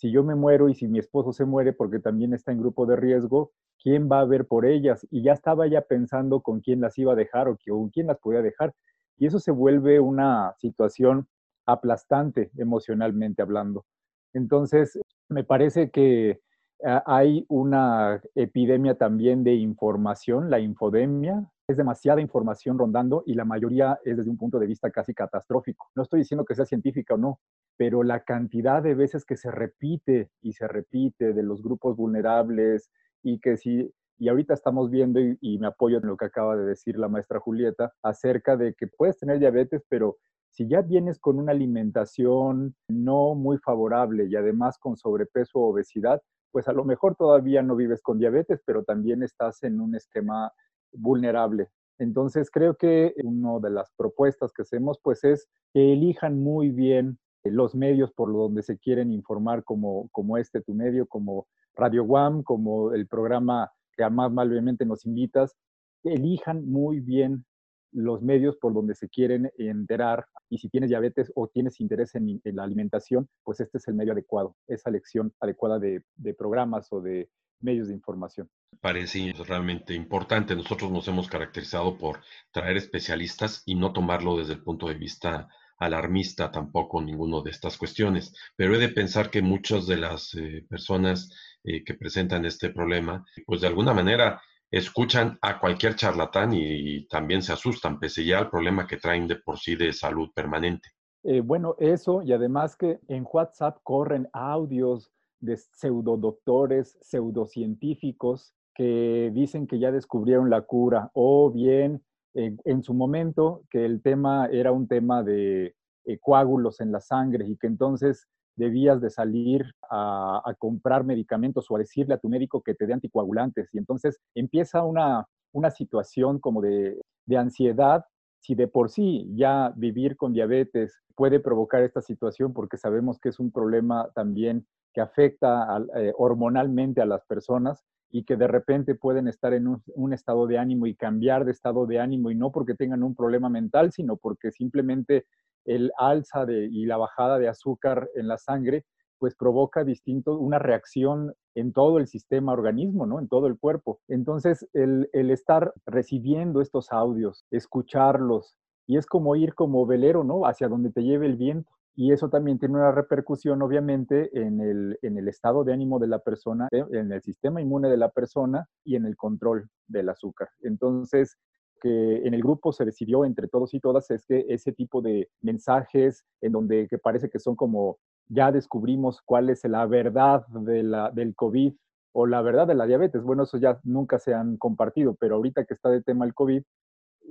Si 0.01 0.11
yo 0.11 0.25
me 0.25 0.35
muero 0.35 0.71
y 0.71 0.75
si 0.75 0.89
mi 0.89 0.99
esposo 0.99 1.31
se 1.31 1.45
muere 1.45 1.75
porque 1.75 1.99
también 1.99 2.33
está 2.33 2.53
en 2.53 2.61
grupo 2.61 2.87
de 2.87 2.97
riesgo, 2.97 3.53
quién 3.83 4.09
va 4.11 4.21
a 4.21 4.25
ver 4.25 4.47
por 4.47 4.65
ellas. 4.65 5.07
Y 5.11 5.23
ya 5.23 5.35
estaba 5.35 5.67
ya 5.67 5.83
pensando 5.83 6.41
con 6.41 6.61
quién 6.61 6.81
las 6.81 6.97
iba 6.97 7.13
a 7.13 7.17
dejar 7.17 7.49
o 7.49 7.59
con 7.69 7.91
quién 7.91 8.07
las 8.07 8.19
podía 8.19 8.41
dejar. 8.41 8.73
Y 9.19 9.27
eso 9.27 9.39
se 9.39 9.51
vuelve 9.51 10.01
una 10.01 10.55
situación 10.57 11.29
aplastante 11.67 12.51
emocionalmente 12.57 13.43
hablando. 13.43 13.85
Entonces, 14.33 14.99
me 15.29 15.45
parece 15.45 15.91
que 15.91 16.41
ah, 16.83 17.03
hay 17.05 17.45
una 17.51 18.23
epidemia 18.35 18.95
también 18.95 19.45
de 19.45 19.53
información, 19.53 20.49
la 20.49 20.61
infodemia. 20.61 21.45
Es 21.71 21.77
demasiada 21.77 22.21
información 22.21 22.77
rondando 22.77 23.23
y 23.27 23.35
la 23.35 23.45
mayoría 23.45 24.01
es 24.05 24.17
desde 24.17 24.29
un 24.29 24.37
punto 24.37 24.59
de 24.59 24.67
vista 24.67 24.91
casi 24.91 25.15
catastrófico. 25.15 25.89
No 25.95 26.03
estoy 26.03 26.19
diciendo 26.19 26.45
que 26.45 26.57
sea 26.57 26.65
científica 26.65 27.15
o 27.15 27.17
no, 27.17 27.39
pero 27.77 28.03
la 28.03 28.25
cantidad 28.25 28.83
de 28.83 28.97
veces 28.97 29.25
que 29.25 29.37
se 29.37 29.53
repite 29.53 30.31
y 30.43 30.55
se 30.55 30.67
repite 30.67 31.33
de 31.33 31.43
los 31.45 31.63
grupos 31.63 31.97
vulnerables, 31.97 32.91
y 33.23 33.39
que 33.39 33.57
si, 33.57 33.89
y 34.19 34.29
ahorita 34.29 34.53
estamos 34.53 34.91
viendo 34.91 35.21
y, 35.21 35.59
me 35.61 35.69
apoyo 35.69 35.99
en 35.99 36.09
lo 36.09 36.17
que 36.17 36.25
acaba 36.25 36.57
de 36.57 36.65
decir 36.65 36.99
la 36.99 37.07
maestra 37.07 37.39
Julieta, 37.39 37.93
acerca 38.03 38.57
de 38.57 38.75
que 38.75 38.89
puedes 38.89 39.17
tener 39.17 39.39
diabetes, 39.39 39.85
pero 39.89 40.17
si 40.49 40.67
ya 40.67 40.83
vienes 40.83 41.21
con 41.21 41.39
una 41.39 41.53
alimentación 41.53 42.75
no 42.89 43.37
muy 43.37 43.59
favorable 43.59 44.27
y 44.27 44.35
además 44.35 44.77
con 44.77 44.97
sobrepeso 44.97 45.61
o 45.61 45.71
obesidad, 45.71 46.21
pues 46.51 46.67
a 46.67 46.73
lo 46.73 46.85
mejor 46.85 47.15
todavía 47.15 47.63
no 47.63 47.77
vives 47.77 48.03
con 48.03 48.19
diabetes, 48.19 48.61
pero 48.67 48.83
también 48.83 49.23
estás 49.23 49.63
en 49.63 49.81
un 49.81 49.95
esquema 49.95 50.51
vulnerable. 50.93 51.69
Entonces 51.99 52.51
creo 52.51 52.77
que 52.77 53.15
una 53.23 53.59
de 53.61 53.71
las 53.71 53.93
propuestas 53.97 54.53
que 54.53 54.63
hacemos 54.63 54.99
pues 55.03 55.23
es 55.25 55.49
que 55.73 55.93
elijan 55.93 56.43
muy 56.43 56.71
bien 56.71 57.19
los 57.45 57.75
medios 57.75 58.13
por 58.13 58.33
donde 58.33 58.63
se 58.63 58.79
quieren 58.79 59.13
informar 59.13 59.65
como, 59.65 60.09
como 60.11 60.37
este, 60.37 60.61
tu 60.61 60.75
medio, 60.75 61.07
como 61.07 61.47
Radio 61.75 62.05
Guam, 62.05 62.43
como 62.43 62.93
el 62.93 63.07
programa 63.07 63.71
que 63.97 64.09
más 64.09 64.27
amablemente 64.27 64.85
nos 64.85 65.05
invitas, 65.07 65.57
elijan 66.05 66.67
muy 66.67 67.01
bien 67.01 67.45
los 67.93 68.23
medios 68.23 68.57
por 68.57 68.73
donde 68.73 68.95
se 68.95 69.09
quieren 69.09 69.51
enterar 69.59 70.27
y 70.49 70.59
si 70.59 70.69
tienes 70.69 70.91
diabetes 70.91 71.33
o 71.35 71.49
tienes 71.49 71.81
interés 71.81 72.15
en, 72.15 72.41
la 72.45 72.65
alimentación, 72.65 73.29
pues 73.45 73.61
este 73.61 73.79
es 73.79 73.89
el 73.89 73.95
medio 73.95 74.13
adecuado, 74.13 74.57
esa 74.67 74.91
elección 74.91 75.33
adecuada 75.41 75.79
de, 75.79 76.03
programas 76.39 76.93
o 76.93 77.01
de 77.01 77.29
medios 77.61 77.89
de 77.89 77.95
información. 77.95 78.49
Parece 78.81 79.33
realmente 79.47 79.95
importante. 79.95 80.57
Nosotros 80.57 80.91
nos 80.91 81.07
hemos 81.09 81.29
caracterizado 81.29 81.99
por 81.99 82.21
traer 82.53 82.77
especialistas 82.77 83.63
y 83.67 83.75
no 83.75 83.93
tomarlo 83.93 84.39
desde 84.39 84.55
el 84.55 84.63
punto 84.63 84.89
de 84.89 84.95
vista 84.95 85.49
alarmista 85.79 86.51
tampoco 86.51 87.01
ninguno 87.01 87.43
de 87.43 87.51
estas 87.51 87.79
cuestiones, 87.79 88.35
pero 88.55 88.75
he 88.75 88.79
de 88.79 88.91
pensar 88.91 89.31
que 89.31 89.41
muchas 89.41 89.87
de 89.87 89.97
las 89.97 90.35
eh, 90.35 90.65
personas 90.69 91.31
eh, 91.65 91.83
que 91.83 91.95
presentan 91.95 92.45
este 92.45 92.69
problema, 92.69 93.25
pues 93.47 93.63
de 93.63 93.67
alguna 93.67 93.95
manera 93.95 94.43
escuchan 94.71 95.39
a 95.43 95.59
cualquier 95.59 95.97
charlatán 95.97 96.53
y, 96.53 97.07
también 97.09 97.43
se 97.43 97.53
asustan, 97.53 97.99
pese 97.99 98.25
ya 98.25 98.39
al 98.39 98.51
problema 98.51 98.87
que 98.87 98.97
traen 98.97 99.27
de 99.27 99.37
por 99.37 99.59
sí 99.59 99.77
de 99.77 99.93
salud 99.93 100.31
permanente. 100.35 100.89
Eh, 101.25 101.41
bueno, 101.41 101.75
eso 101.79 102.23
y 102.23 102.33
además 102.33 102.77
que 102.77 103.01
en 103.09 103.27
WhatsApp 103.31 103.79
corren 103.83 104.29
audios 104.33 105.11
de 105.41 105.57
pseudodoctores, 105.57 106.99
pseudocientíficos 107.01 108.55
que 108.75 109.31
dicen 109.35 109.67
que 109.67 109.79
ya 109.79 109.91
descubrieron 109.91 110.49
la 110.49 110.63
cura 110.63 111.11
o 111.15 111.51
bien 111.51 112.03
en 112.33 112.83
su 112.85 112.95
momento 112.95 113.65
que 113.71 113.85
el 113.85 114.03
tema 114.03 114.47
era 114.47 114.71
un 114.71 114.87
tema 114.87 115.25
de 115.25 115.75
eh, 116.05 116.19
coágulos 116.19 116.81
en 116.81 116.93
la 116.93 117.01
sangre 117.01 117.47
y 117.47 117.57
que 117.57 117.67
entonces 117.67 118.27
debías 118.61 119.01
de 119.01 119.11
salir 119.11 119.75
a, 119.91 120.55
comprar 120.59 121.03
medicamentos 121.05 121.69
o 121.69 121.77
a 121.77 121.81
decirle 121.81 122.15
a 122.15 122.19
tu 122.19 122.29
médico 122.29 122.63
que 122.63 122.75
te 122.75 122.87
dé 122.87 122.93
anticoagulantes. 122.93 123.75
Y 123.75 123.79
entonces 123.79 124.21
empieza 124.35 124.85
una, 124.85 125.27
una 125.53 125.71
situación 125.71 126.39
como 126.39 126.61
de, 126.61 127.01
de 127.27 127.37
ansiedad 127.37 128.05
si 128.39 128.55
de 128.55 128.69
por 128.69 128.89
sí 128.89 129.31
ya 129.35 129.73
vivir 129.77 130.17
con 130.17 130.33
diabetes 130.33 131.03
puede 131.15 131.41
provocar 131.41 131.83
esta 131.83 132.01
situación, 132.01 132.55
porque 132.55 132.79
sabemos 132.79 133.19
que 133.19 133.29
es 133.29 133.39
un 133.39 133.51
problema 133.51 134.09
también 134.15 134.67
que 134.95 135.03
afecta 135.03 135.85
eh, 135.97 136.13
hormonalmente 136.17 137.03
a 137.03 137.07
las 137.07 137.25
personas, 137.27 137.85
y 138.11 138.25
que 138.25 138.37
de 138.37 138.49
repente 138.49 138.95
pueden 138.95 139.29
estar 139.29 139.55
en 139.55 139.69
un, 139.69 140.13
estado 140.13 140.47
de 140.47 140.59
ánimo 140.59 140.87
y 140.87 140.95
cambiar 140.95 141.45
de 141.45 141.53
estado 141.53 141.87
de 141.87 142.01
ánimo 142.01 142.31
y 142.31 142.35
no 142.35 142.51
porque 142.51 142.75
tengan 142.75 143.03
un 143.03 143.15
problema 143.15 143.49
mental, 143.49 143.93
sino 143.93 144.17
porque 144.17 144.51
simplemente 144.51 145.27
el 145.65 145.93
alza 145.99 146.47
de, 146.47 146.67
y 146.67 146.87
la 146.87 146.97
bajada 146.97 147.39
de 147.39 147.49
azúcar 147.49 148.09
en 148.15 148.29
la 148.29 148.39
sangre 148.39 148.85
pues 149.19 149.37
provoca 149.37 149.85
distinto, 149.85 150.39
una 150.39 150.59
reacción 150.59 151.35
en 151.55 151.73
todo 151.75 151.99
el 151.99 152.07
sistema 152.07 152.53
organismo, 152.53 153.07
¿no? 153.07 153.21
En 153.21 153.29
todo 153.29 153.49
el 153.49 153.59
cuerpo. 153.59 154.01
Entonces, 154.09 154.67
el, 154.73 155.11
el 155.13 155.31
estar 155.31 155.75
recibiendo 155.85 156.63
estos 156.63 156.91
audios, 156.91 157.45
escucharlos, 157.51 158.57
y 158.87 158.97
es 158.97 159.07
como 159.07 159.37
ir 159.37 159.55
como 159.55 159.87
velero, 159.87 160.25
¿no? 160.25 160.47
Hacia 160.47 160.69
donde 160.69 160.91
te 160.91 161.03
lleve 161.03 161.27
el 161.27 161.37
viento. 161.37 161.71
Y 161.95 162.13
eso 162.13 162.31
también 162.31 162.59
tiene 162.59 162.77
una 162.77 162.93
repercusión, 162.93 163.61
obviamente, 163.61 164.31
en 164.33 164.61
el, 164.61 164.99
en 165.03 165.19
el 165.19 165.29
estado 165.29 165.65
de 165.65 165.75
ánimo 165.75 165.99
de 165.99 166.09
la 166.09 166.21
persona, 166.21 166.67
en 166.73 167.13
el 167.13 167.21
sistema 167.21 167.61
inmune 167.61 167.91
de 167.91 167.99
la 167.99 168.09
persona 168.09 168.67
y 168.85 168.97
en 168.97 169.05
el 169.05 169.17
control 169.17 169.69
del 169.87 170.09
azúcar. 170.09 170.49
Entonces, 170.63 171.37
que 171.81 172.27
en 172.27 172.35
el 172.35 172.43
grupo 172.43 172.73
se 172.73 172.85
decidió 172.85 173.25
entre 173.25 173.49
todos 173.49 173.75
y 173.75 173.81
todas 173.81 174.11
es 174.11 174.27
que 174.27 174.47
ese 174.49 174.73
tipo 174.73 175.03
de 175.03 175.29
mensajes 175.41 176.25
en 176.41 176.53
donde 176.53 176.87
que 176.89 176.99
parece 176.99 177.29
que 177.31 177.39
son 177.39 177.57
como 177.57 177.99
ya 178.29 178.53
descubrimos 178.53 179.21
cuál 179.23 179.51
es 179.51 179.65
la 179.65 179.87
verdad 179.87 180.47
del 180.49 181.35
COVID 181.35 181.75
o 182.13 182.27
la 182.27 182.43
verdad 182.43 182.67
de 182.67 182.75
la 182.75 182.87
diabetes, 182.87 183.23
bueno, 183.23 183.45
eso 183.45 183.59
ya 183.59 183.81
nunca 183.85 184.19
se 184.19 184.35
han 184.35 184.57
compartido, 184.57 185.15
pero 185.15 185.37
ahorita 185.37 185.65
que 185.65 185.75
está 185.75 185.91
de 185.91 186.03
tema 186.03 186.25
el 186.25 186.35
COVID, 186.35 186.63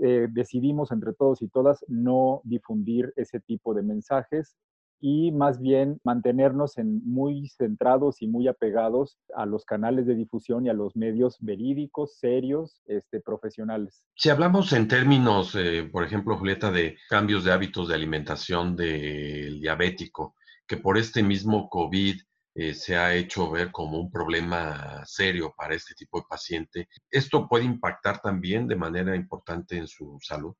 eh, 0.01 0.27
decidimos 0.31 0.91
entre 0.91 1.13
todos 1.13 1.41
y 1.41 1.49
todas 1.49 1.83
no 1.87 2.41
difundir 2.43 3.11
ese 3.17 3.39
tipo 3.41 3.73
de 3.73 3.83
mensajes 3.83 4.55
y 4.99 5.31
más 5.31 5.59
bien 5.59 5.99
mantenernos 6.03 6.77
en 6.77 7.01
muy 7.05 7.47
centrados 7.49 8.21
y 8.21 8.27
muy 8.27 8.47
apegados 8.47 9.17
a 9.35 9.45
los 9.45 9.65
canales 9.65 10.05
de 10.05 10.15
difusión 10.15 10.65
y 10.65 10.69
a 10.69 10.73
los 10.73 10.95
medios 10.95 11.37
verídicos, 11.39 12.17
serios, 12.17 12.81
este, 12.85 13.21
profesionales. 13.21 14.03
Si 14.15 14.29
hablamos 14.29 14.73
en 14.73 14.87
términos, 14.87 15.55
eh, 15.55 15.89
por 15.91 16.03
ejemplo, 16.03 16.37
Julieta, 16.37 16.71
de 16.71 16.97
cambios 17.09 17.43
de 17.43 17.51
hábitos 17.51 17.87
de 17.87 17.95
alimentación 17.95 18.75
del 18.75 19.61
diabético, 19.61 20.35
que 20.67 20.77
por 20.77 20.97
este 20.97 21.23
mismo 21.23 21.69
COVID 21.69 22.19
eh, 22.55 22.73
se 22.73 22.97
ha 22.97 23.15
hecho 23.15 23.49
ver 23.49 23.71
como 23.71 23.99
un 23.99 24.11
problema 24.11 25.03
serio 25.05 25.53
para 25.55 25.75
este 25.75 25.95
tipo 25.95 26.19
de 26.19 26.25
paciente. 26.29 26.89
¿Esto 27.09 27.47
puede 27.47 27.65
impactar 27.65 28.19
también 28.21 28.67
de 28.67 28.75
manera 28.75 29.15
importante 29.15 29.77
en 29.77 29.87
su 29.87 30.17
salud? 30.21 30.55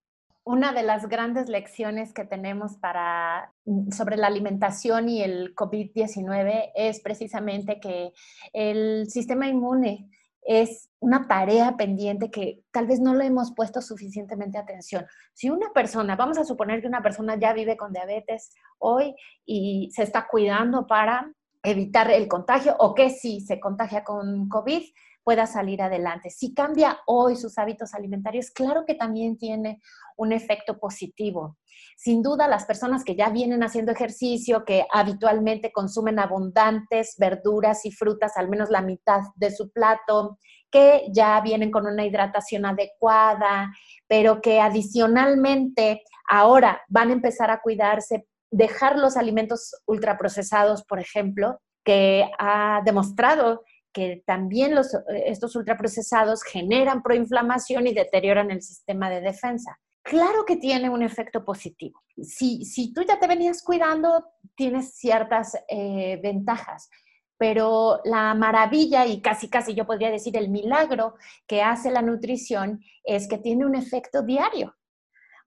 Una 0.50 0.74
de 0.74 0.82
las 0.82 1.08
grandes 1.08 1.48
lecciones 1.48 2.12
que 2.12 2.25
tenemos 2.25 2.75
para, 2.77 3.53
mm, 3.65 3.91
sobre 3.91 4.18
la 4.18 4.25
alimentación 4.25 5.08
y 5.08 5.22
el 5.22 5.53
COVID-19 5.53 6.72
es 6.74 7.01
precisamente 7.01 7.79
que 7.79 8.13
el 8.51 9.08
sistema 9.12 9.48
inmune 9.48 10.10
es 10.41 10.89
una 11.00 11.27
tarea 11.27 11.77
pendiente 11.77 12.32
que 12.32 12.63
tal 12.72 12.88
vez 12.88 13.00
no 13.00 13.13
le 13.13 13.27
hemos 13.27 13.53
puesto 13.53 13.79
suficientemente 13.79 14.58
atención. 14.58 15.06
Si 15.34 15.51
una 15.51 15.72
persona, 15.72 16.15
vamos 16.15 16.39
a 16.39 16.46
suponer 16.46 16.82
que 16.82 16.88
una 16.88 17.03
persona 17.03 17.38
ya 17.39 17.53
vive 17.53 17.77
con 17.77 17.94
diabetes 17.94 18.50
hoy 18.79 19.13
y 19.46 19.91
se 19.94 20.01
está 20.01 20.25
cuidando 20.27 20.88
para 20.88 21.32
evitar 21.62 22.10
el 22.10 22.27
contagio 22.27 22.75
o 22.79 22.96
que 22.96 23.12
si 23.12 23.41
se 23.41 23.60
contagia 23.60 24.03
con 24.03 24.50
COVID, 24.50 24.82
pueda 25.30 25.46
salir 25.46 25.80
adelante. 25.84 26.32
Si 26.32 26.56
cambia 26.56 27.02
hoy 27.06 27.36
sus 27.36 27.60
hábitos 27.60 27.94
alimentarios, 27.94 28.50
claro 28.50 28.84
que 28.88 28.96
también 28.96 29.38
tiene 29.38 29.80
un 30.18 30.32
efecto 30.32 30.80
positivo. 30.80 31.60
Sin 31.96 32.24
duda, 32.24 32.48
las 32.48 32.66
personas 32.66 33.04
que 33.04 33.16
ya 33.16 33.30
vienen 33.30 33.62
haciendo 33.62 33.92
ejercicio, 33.92 34.66
que 34.66 34.88
habitualmente 34.92 35.72
consumen 35.72 36.18
abundantes 36.18 37.14
verduras 37.20 37.86
y 37.86 37.92
frutas, 37.92 38.38
al 38.38 38.50
menos 38.50 38.72
la 38.72 38.82
mitad 38.82 39.22
de 39.36 39.52
su 39.52 39.72
plato, 39.72 40.40
que 40.72 41.04
ya 41.12 41.40
vienen 41.42 41.70
con 41.70 41.86
una 41.86 42.08
hidratación 42.08 42.66
adecuada, 42.66 43.72
pero 44.08 44.42
que 44.42 44.60
adicionalmente 44.60 46.02
ahora 46.28 46.82
van 46.88 47.10
a 47.10 47.14
empezar 47.14 47.52
a 47.52 47.62
cuidarse, 47.62 48.26
dejar 48.50 48.98
los 48.98 49.16
alimentos 49.16 49.76
ultraprocesados, 49.86 50.84
por 50.86 51.00
ejemplo, 51.00 51.60
que 51.86 52.28
ha 52.40 52.82
demostrado 52.84 53.62
que 53.93 54.24
también 54.25 54.75
los, 54.75 54.96
estos 55.25 55.55
ultraprocesados 55.55 56.43
generan 56.43 57.01
proinflamación 57.01 57.88
y 57.88 57.93
deterioran 57.93 58.51
el 58.51 58.62
sistema 58.62 59.10
de 59.10 59.22
defensa. 59.22 59.79
Claro 60.03 60.46
que 60.46 60.55
tiene 60.55 60.89
un 60.89 61.03
efecto 61.03 61.43
positivo. 61.43 62.01
Si, 62.22 62.65
si 62.65 62.93
tú 62.93 63.03
ya 63.03 63.19
te 63.19 63.27
venías 63.27 63.62
cuidando, 63.63 64.25
tienes 64.55 64.96
ciertas 64.96 65.58
eh, 65.67 66.19
ventajas, 66.22 66.89
pero 67.38 68.01
la 68.03 68.34
maravilla 68.34 69.05
y 69.05 69.22
casi 69.22 69.50
casi 69.50 69.74
yo 69.74 69.86
podría 69.86 70.12
decir 70.12 70.36
el 70.36 70.50
milagro 70.50 71.15
que 71.48 71.62
hace 71.62 71.91
la 71.91 72.01
nutrición 72.01 72.81
es 73.03 73.27
que 73.27 73.38
tiene 73.38 73.65
un 73.65 73.75
efecto 73.75 74.24
diario. 74.24 74.75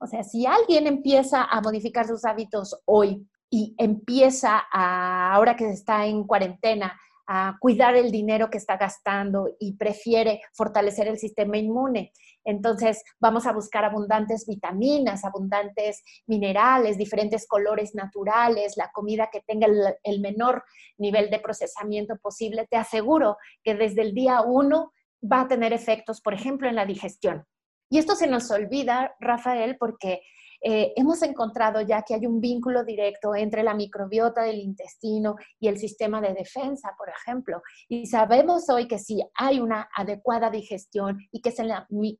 O 0.00 0.06
sea, 0.06 0.25
si 0.25 0.46
alguien 0.46 0.87
empieza 0.87 1.44
a 1.44 1.61
modificar 1.61 2.06
sus 2.06 2.25
hábitos 2.25 2.80
hoy 2.87 3.28
y 3.50 3.75
empieza 3.78 4.64
a, 4.72 5.32
ahora 5.34 5.54
que 5.54 5.68
está 5.68 6.06
en 6.06 6.25
cuarentena, 6.25 6.99
a 7.26 7.57
cuidar 7.61 7.97
el 7.97 8.11
dinero 8.11 8.50
que 8.50 8.59
está 8.59 8.76
gastando 8.76 9.49
y 9.59 9.76
prefiere 9.76 10.41
fortalecer 10.52 11.09
el 11.09 11.19
sistema 11.19 11.57
inmune. 11.57 12.12
Entonces 12.45 13.02
vamos 13.21 13.47
a 13.47 13.52
buscar 13.52 13.85
abundantes 13.85 14.47
vitaminas, 14.47 15.25
abundantes 15.25 16.02
minerales, 16.26 16.99
diferentes 16.99 17.47
colores 17.47 17.95
naturales, 17.95 18.76
la 18.76 18.91
comida 18.93 19.29
que 19.33 19.41
tenga 19.41 19.69
el, 20.02 20.21
menor 20.21 20.64
nivel 20.99 21.31
de 21.31 21.38
procesamiento 21.38 22.17
posible. 22.17 22.67
Te 22.69 22.76
aseguro 22.76 23.37
que 23.62 23.75
desde 23.75 24.02
el 24.02 24.14
día 24.14 24.43
uno 24.43 24.93
va 25.23 25.43
a 25.43 25.49
tener 25.49 25.73
efectos, 25.73 26.21
por 26.21 26.35
ejemplo, 26.35 26.69
en 26.69 26.75
la 26.75 26.87
digestión. 26.87 27.47
Y 27.88 27.99
esto 27.99 28.17
se 28.17 28.26
nos 28.26 28.50
olvida, 28.50 29.14
Rafael, 29.21 29.76
porque 29.79 30.23
eh, 30.64 30.92
hemos 30.97 31.23
encontrado 31.23 31.81
ya 31.81 32.02
que 32.02 32.14
hay 32.14 32.26
un 32.26 32.40
vínculo 32.40 32.85
directo 32.85 33.35
entre 33.35 33.62
la 33.62 33.75
microbiota 33.75 34.42
del 34.42 34.61
intestino 34.61 35.37
y 35.59 35.69
el 35.69 35.76
sistema 35.78 36.21
de 36.21 36.35
defensa, 36.35 36.95
por 36.97 37.09
ejemplo. 37.09 37.62
Y 37.88 38.07
sabemos 38.07 38.69
hoy 38.71 38.87
que 38.87 38.99
si 38.99 39.21
hay 39.35 39.61
una 39.61 39.88
adecuada 39.95 40.50
digestión 40.50 41.19
y 41.33 41.42
que 41.42 41.52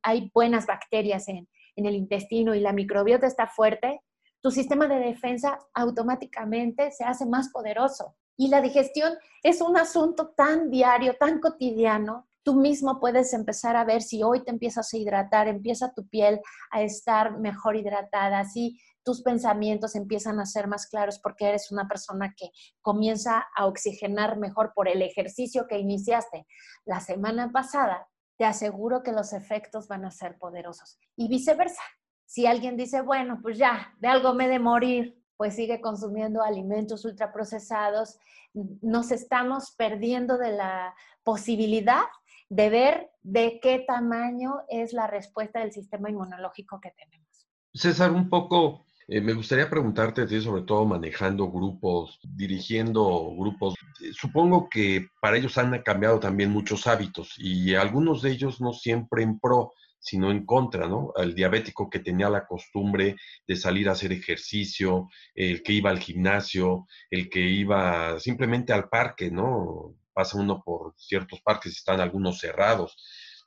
hay 0.01 0.31
buenas 0.33 0.65
bacterias 0.65 1.27
en, 1.29 1.47
en 1.75 1.85
el 1.85 1.95
intestino 1.95 2.53
y 2.53 2.59
la 2.59 2.73
microbiota 2.73 3.27
está 3.27 3.47
fuerte, 3.47 4.01
tu 4.41 4.51
sistema 4.51 4.87
de 4.87 4.99
defensa 4.99 5.57
automáticamente 5.73 6.91
se 6.91 7.05
hace 7.05 7.25
más 7.25 7.49
poderoso. 7.49 8.15
Y 8.35 8.49
la 8.49 8.61
digestión 8.61 9.13
es 9.41 9.61
un 9.61 9.77
asunto 9.77 10.33
tan 10.35 10.69
diario, 10.69 11.15
tan 11.17 11.39
cotidiano, 11.39 12.27
tú 12.43 12.55
mismo 12.55 12.99
puedes 12.99 13.33
empezar 13.33 13.75
a 13.75 13.85
ver 13.85 14.01
si 14.01 14.21
hoy 14.23 14.43
te 14.43 14.51
empiezas 14.51 14.93
a 14.93 14.97
hidratar, 14.97 15.47
empieza 15.47 15.93
tu 15.93 16.07
piel 16.07 16.41
a 16.71 16.81
estar 16.81 17.39
mejor 17.39 17.75
hidratada, 17.75 18.43
si 18.45 18.79
tus 19.03 19.21
pensamientos 19.21 19.95
empiezan 19.95 20.39
a 20.39 20.45
ser 20.45 20.67
más 20.67 20.87
claros 20.87 21.19
porque 21.19 21.47
eres 21.47 21.71
una 21.71 21.87
persona 21.87 22.33
que 22.37 22.51
comienza 22.81 23.45
a 23.55 23.65
oxigenar 23.65 24.37
mejor 24.37 24.73
por 24.73 24.87
el 24.87 25.01
ejercicio 25.01 25.67
que 25.67 25.79
iniciaste 25.79 26.45
la 26.85 26.99
semana 26.99 27.51
pasada, 27.51 28.07
te 28.37 28.45
aseguro 28.45 29.03
que 29.03 29.11
los 29.11 29.33
efectos 29.33 29.87
van 29.87 30.05
a 30.05 30.11
ser 30.11 30.37
poderosos. 30.37 30.97
Y 31.15 31.27
viceversa, 31.27 31.83
si 32.25 32.45
alguien 32.45 32.77
dice, 32.77 33.01
bueno, 33.01 33.39
pues 33.41 33.57
ya, 33.57 33.93
de 33.99 34.07
algo 34.07 34.33
me 34.33 34.47
de 34.47 34.59
morir, 34.59 35.21
pues 35.37 35.55
sigue 35.55 35.81
consumiendo 35.81 36.41
alimentos 36.41 37.05
ultraprocesados, 37.05 38.17
nos 38.53 39.11
estamos 39.11 39.71
perdiendo 39.77 40.37
de 40.37 40.51
la 40.51 40.95
posibilidad 41.23 42.03
de 42.49 42.69
ver 42.69 43.09
de 43.21 43.59
qué 43.61 43.83
tamaño 43.87 44.61
es 44.69 44.93
la 44.93 45.07
respuesta 45.07 45.59
del 45.59 45.71
sistema 45.71 46.09
inmunológico 46.09 46.79
que 46.79 46.91
tenemos. 46.91 47.47
César, 47.73 48.11
un 48.11 48.29
poco, 48.29 48.85
eh, 49.07 49.21
me 49.21 49.33
gustaría 49.33 49.69
preguntarte 49.69 50.27
sobre 50.41 50.63
todo 50.63 50.85
manejando 50.85 51.49
grupos, 51.49 52.19
dirigiendo 52.23 53.33
grupos. 53.35 53.75
Eh, 54.01 54.11
supongo 54.13 54.69
que 54.69 55.07
para 55.21 55.37
ellos 55.37 55.57
han 55.57 55.81
cambiado 55.81 56.19
también 56.19 56.51
muchos 56.51 56.85
hábitos 56.87 57.33
y 57.37 57.75
algunos 57.75 58.21
de 58.21 58.31
ellos 58.31 58.61
no 58.61 58.73
siempre 58.73 59.23
en 59.23 59.39
pro, 59.39 59.73
sino 59.99 60.31
en 60.31 60.45
contra, 60.45 60.87
¿no? 60.87 61.13
El 61.15 61.33
diabético 61.33 61.89
que 61.89 61.99
tenía 61.99 62.29
la 62.29 62.45
costumbre 62.45 63.15
de 63.47 63.55
salir 63.55 63.87
a 63.87 63.93
hacer 63.93 64.11
ejercicio, 64.11 65.07
el 65.33 65.63
que 65.63 65.73
iba 65.73 65.89
al 65.89 65.99
gimnasio, 65.99 66.87
el 67.09 67.29
que 67.29 67.39
iba 67.39 68.19
simplemente 68.19 68.73
al 68.73 68.89
parque, 68.89 69.31
¿no? 69.31 69.95
Pasa 70.13 70.37
uno 70.37 70.61
por 70.63 70.93
ciertos 70.97 71.41
parques 71.41 71.73
están 71.73 71.99
algunos 71.99 72.39
cerrados. 72.39 72.95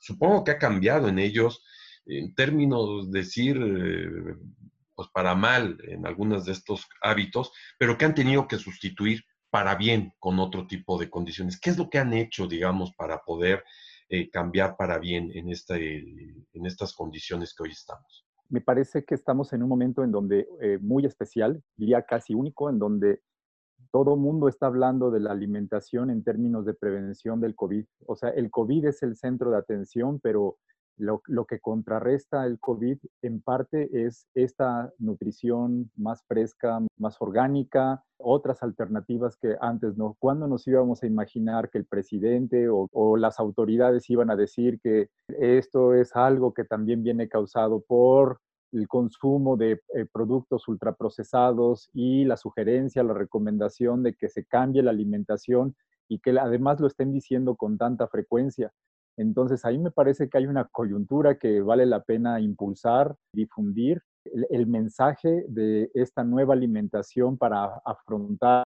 Supongo 0.00 0.44
que 0.44 0.52
ha 0.52 0.58
cambiado 0.58 1.08
en 1.08 1.18
ellos, 1.18 1.64
en 2.06 2.34
términos 2.34 3.10
de 3.10 3.18
decir, 3.20 3.56
eh, 3.56 4.36
pues 4.94 5.08
para 5.12 5.34
mal 5.34 5.78
en 5.82 6.06
algunos 6.06 6.44
de 6.44 6.52
estos 6.52 6.86
hábitos, 7.02 7.52
pero 7.78 7.96
que 7.96 8.04
han 8.04 8.14
tenido 8.14 8.48
que 8.48 8.56
sustituir 8.56 9.22
para 9.50 9.74
bien 9.74 10.12
con 10.18 10.38
otro 10.38 10.66
tipo 10.66 10.98
de 10.98 11.08
condiciones. 11.08 11.60
¿Qué 11.60 11.70
es 11.70 11.78
lo 11.78 11.88
que 11.88 11.98
han 11.98 12.12
hecho, 12.12 12.46
digamos, 12.46 12.92
para 12.96 13.22
poder 13.22 13.62
eh, 14.08 14.30
cambiar 14.30 14.76
para 14.76 14.98
bien 14.98 15.30
en, 15.34 15.50
este, 15.50 15.98
en 15.98 16.66
estas 16.66 16.94
condiciones 16.94 17.54
que 17.54 17.64
hoy 17.64 17.70
estamos? 17.70 18.26
Me 18.48 18.60
parece 18.60 19.04
que 19.04 19.14
estamos 19.14 19.52
en 19.52 19.62
un 19.62 19.68
momento 19.68 20.04
en 20.04 20.12
donde 20.12 20.46
eh, 20.60 20.78
muy 20.80 21.04
especial, 21.04 21.62
diría 21.76 22.02
casi 22.02 22.34
único, 22.34 22.70
en 22.70 22.78
donde 22.78 23.20
todo 23.90 24.16
mundo 24.16 24.48
está 24.48 24.66
hablando 24.66 25.10
de 25.10 25.20
la 25.20 25.32
alimentación 25.32 26.10
en 26.10 26.22
términos 26.22 26.66
de 26.66 26.74
prevención 26.74 27.40
del 27.40 27.54
COVID. 27.54 27.84
O 28.06 28.16
sea, 28.16 28.30
el 28.30 28.50
COVID 28.50 28.86
es 28.86 29.02
el 29.02 29.16
centro 29.16 29.50
de 29.50 29.58
atención, 29.58 30.20
pero 30.20 30.56
lo, 30.98 31.44
que 31.46 31.60
contrarresta 31.60 32.46
el 32.46 32.58
COVID 32.58 32.98
en 33.22 33.40
parte 33.40 34.06
es 34.06 34.26
esta 34.34 34.92
nutrición 34.98 35.90
más 35.96 36.22
fresca, 36.26 36.80
más 36.96 37.16
orgánica, 37.20 38.02
otras 38.18 38.62
alternativas 38.62 39.36
que 39.36 39.56
antes 39.60 39.96
no. 39.96 40.16
¿Cuándo 40.18 40.48
nos 40.48 40.66
íbamos 40.66 41.02
a 41.02 41.06
imaginar 41.06 41.70
que 41.70 41.78
el 41.78 41.86
presidente 41.86 42.68
o, 42.70 43.16
las 43.16 43.38
autoridades 43.38 44.08
iban 44.10 44.30
a 44.30 44.36
decir 44.36 44.80
que 44.80 45.08
esto 45.28 45.94
es 45.94 46.14
algo 46.16 46.54
que 46.54 46.64
también 46.64 47.02
viene 47.02 47.28
causado 47.28 47.80
por 47.80 48.40
el 48.76 48.88
consumo 48.88 49.56
de 49.56 49.80
eh, 49.94 50.06
productos 50.12 50.68
ultraprocesados 50.68 51.88
y 51.92 52.24
la 52.24 52.36
sugerencia, 52.36 53.02
la 53.02 53.14
recomendación 53.14 54.02
de 54.02 54.14
que 54.14 54.28
se 54.28 54.44
cambie 54.44 54.82
la 54.82 54.90
alimentación 54.90 55.74
y 56.08 56.18
que 56.20 56.38
además 56.38 56.80
lo 56.80 56.86
estén 56.86 57.12
diciendo 57.12 57.56
con 57.56 57.78
tanta 57.78 58.06
frecuencia. 58.08 58.72
Entonces 59.16 59.64
ahí 59.64 59.78
me 59.78 59.90
parece 59.90 60.28
que 60.28 60.38
hay 60.38 60.46
una 60.46 60.66
coyuntura 60.66 61.38
que 61.38 61.60
vale 61.60 61.86
la 61.86 62.02
pena 62.02 62.40
impulsar, 62.40 63.16
difundir 63.32 64.02
el, 64.50 64.66
mensaje 64.66 65.44
de 65.48 65.90
esta 65.94 66.24
nueva 66.24 66.54
alimentación 66.54 67.36
para 67.36 67.80
afrontar 67.84 68.64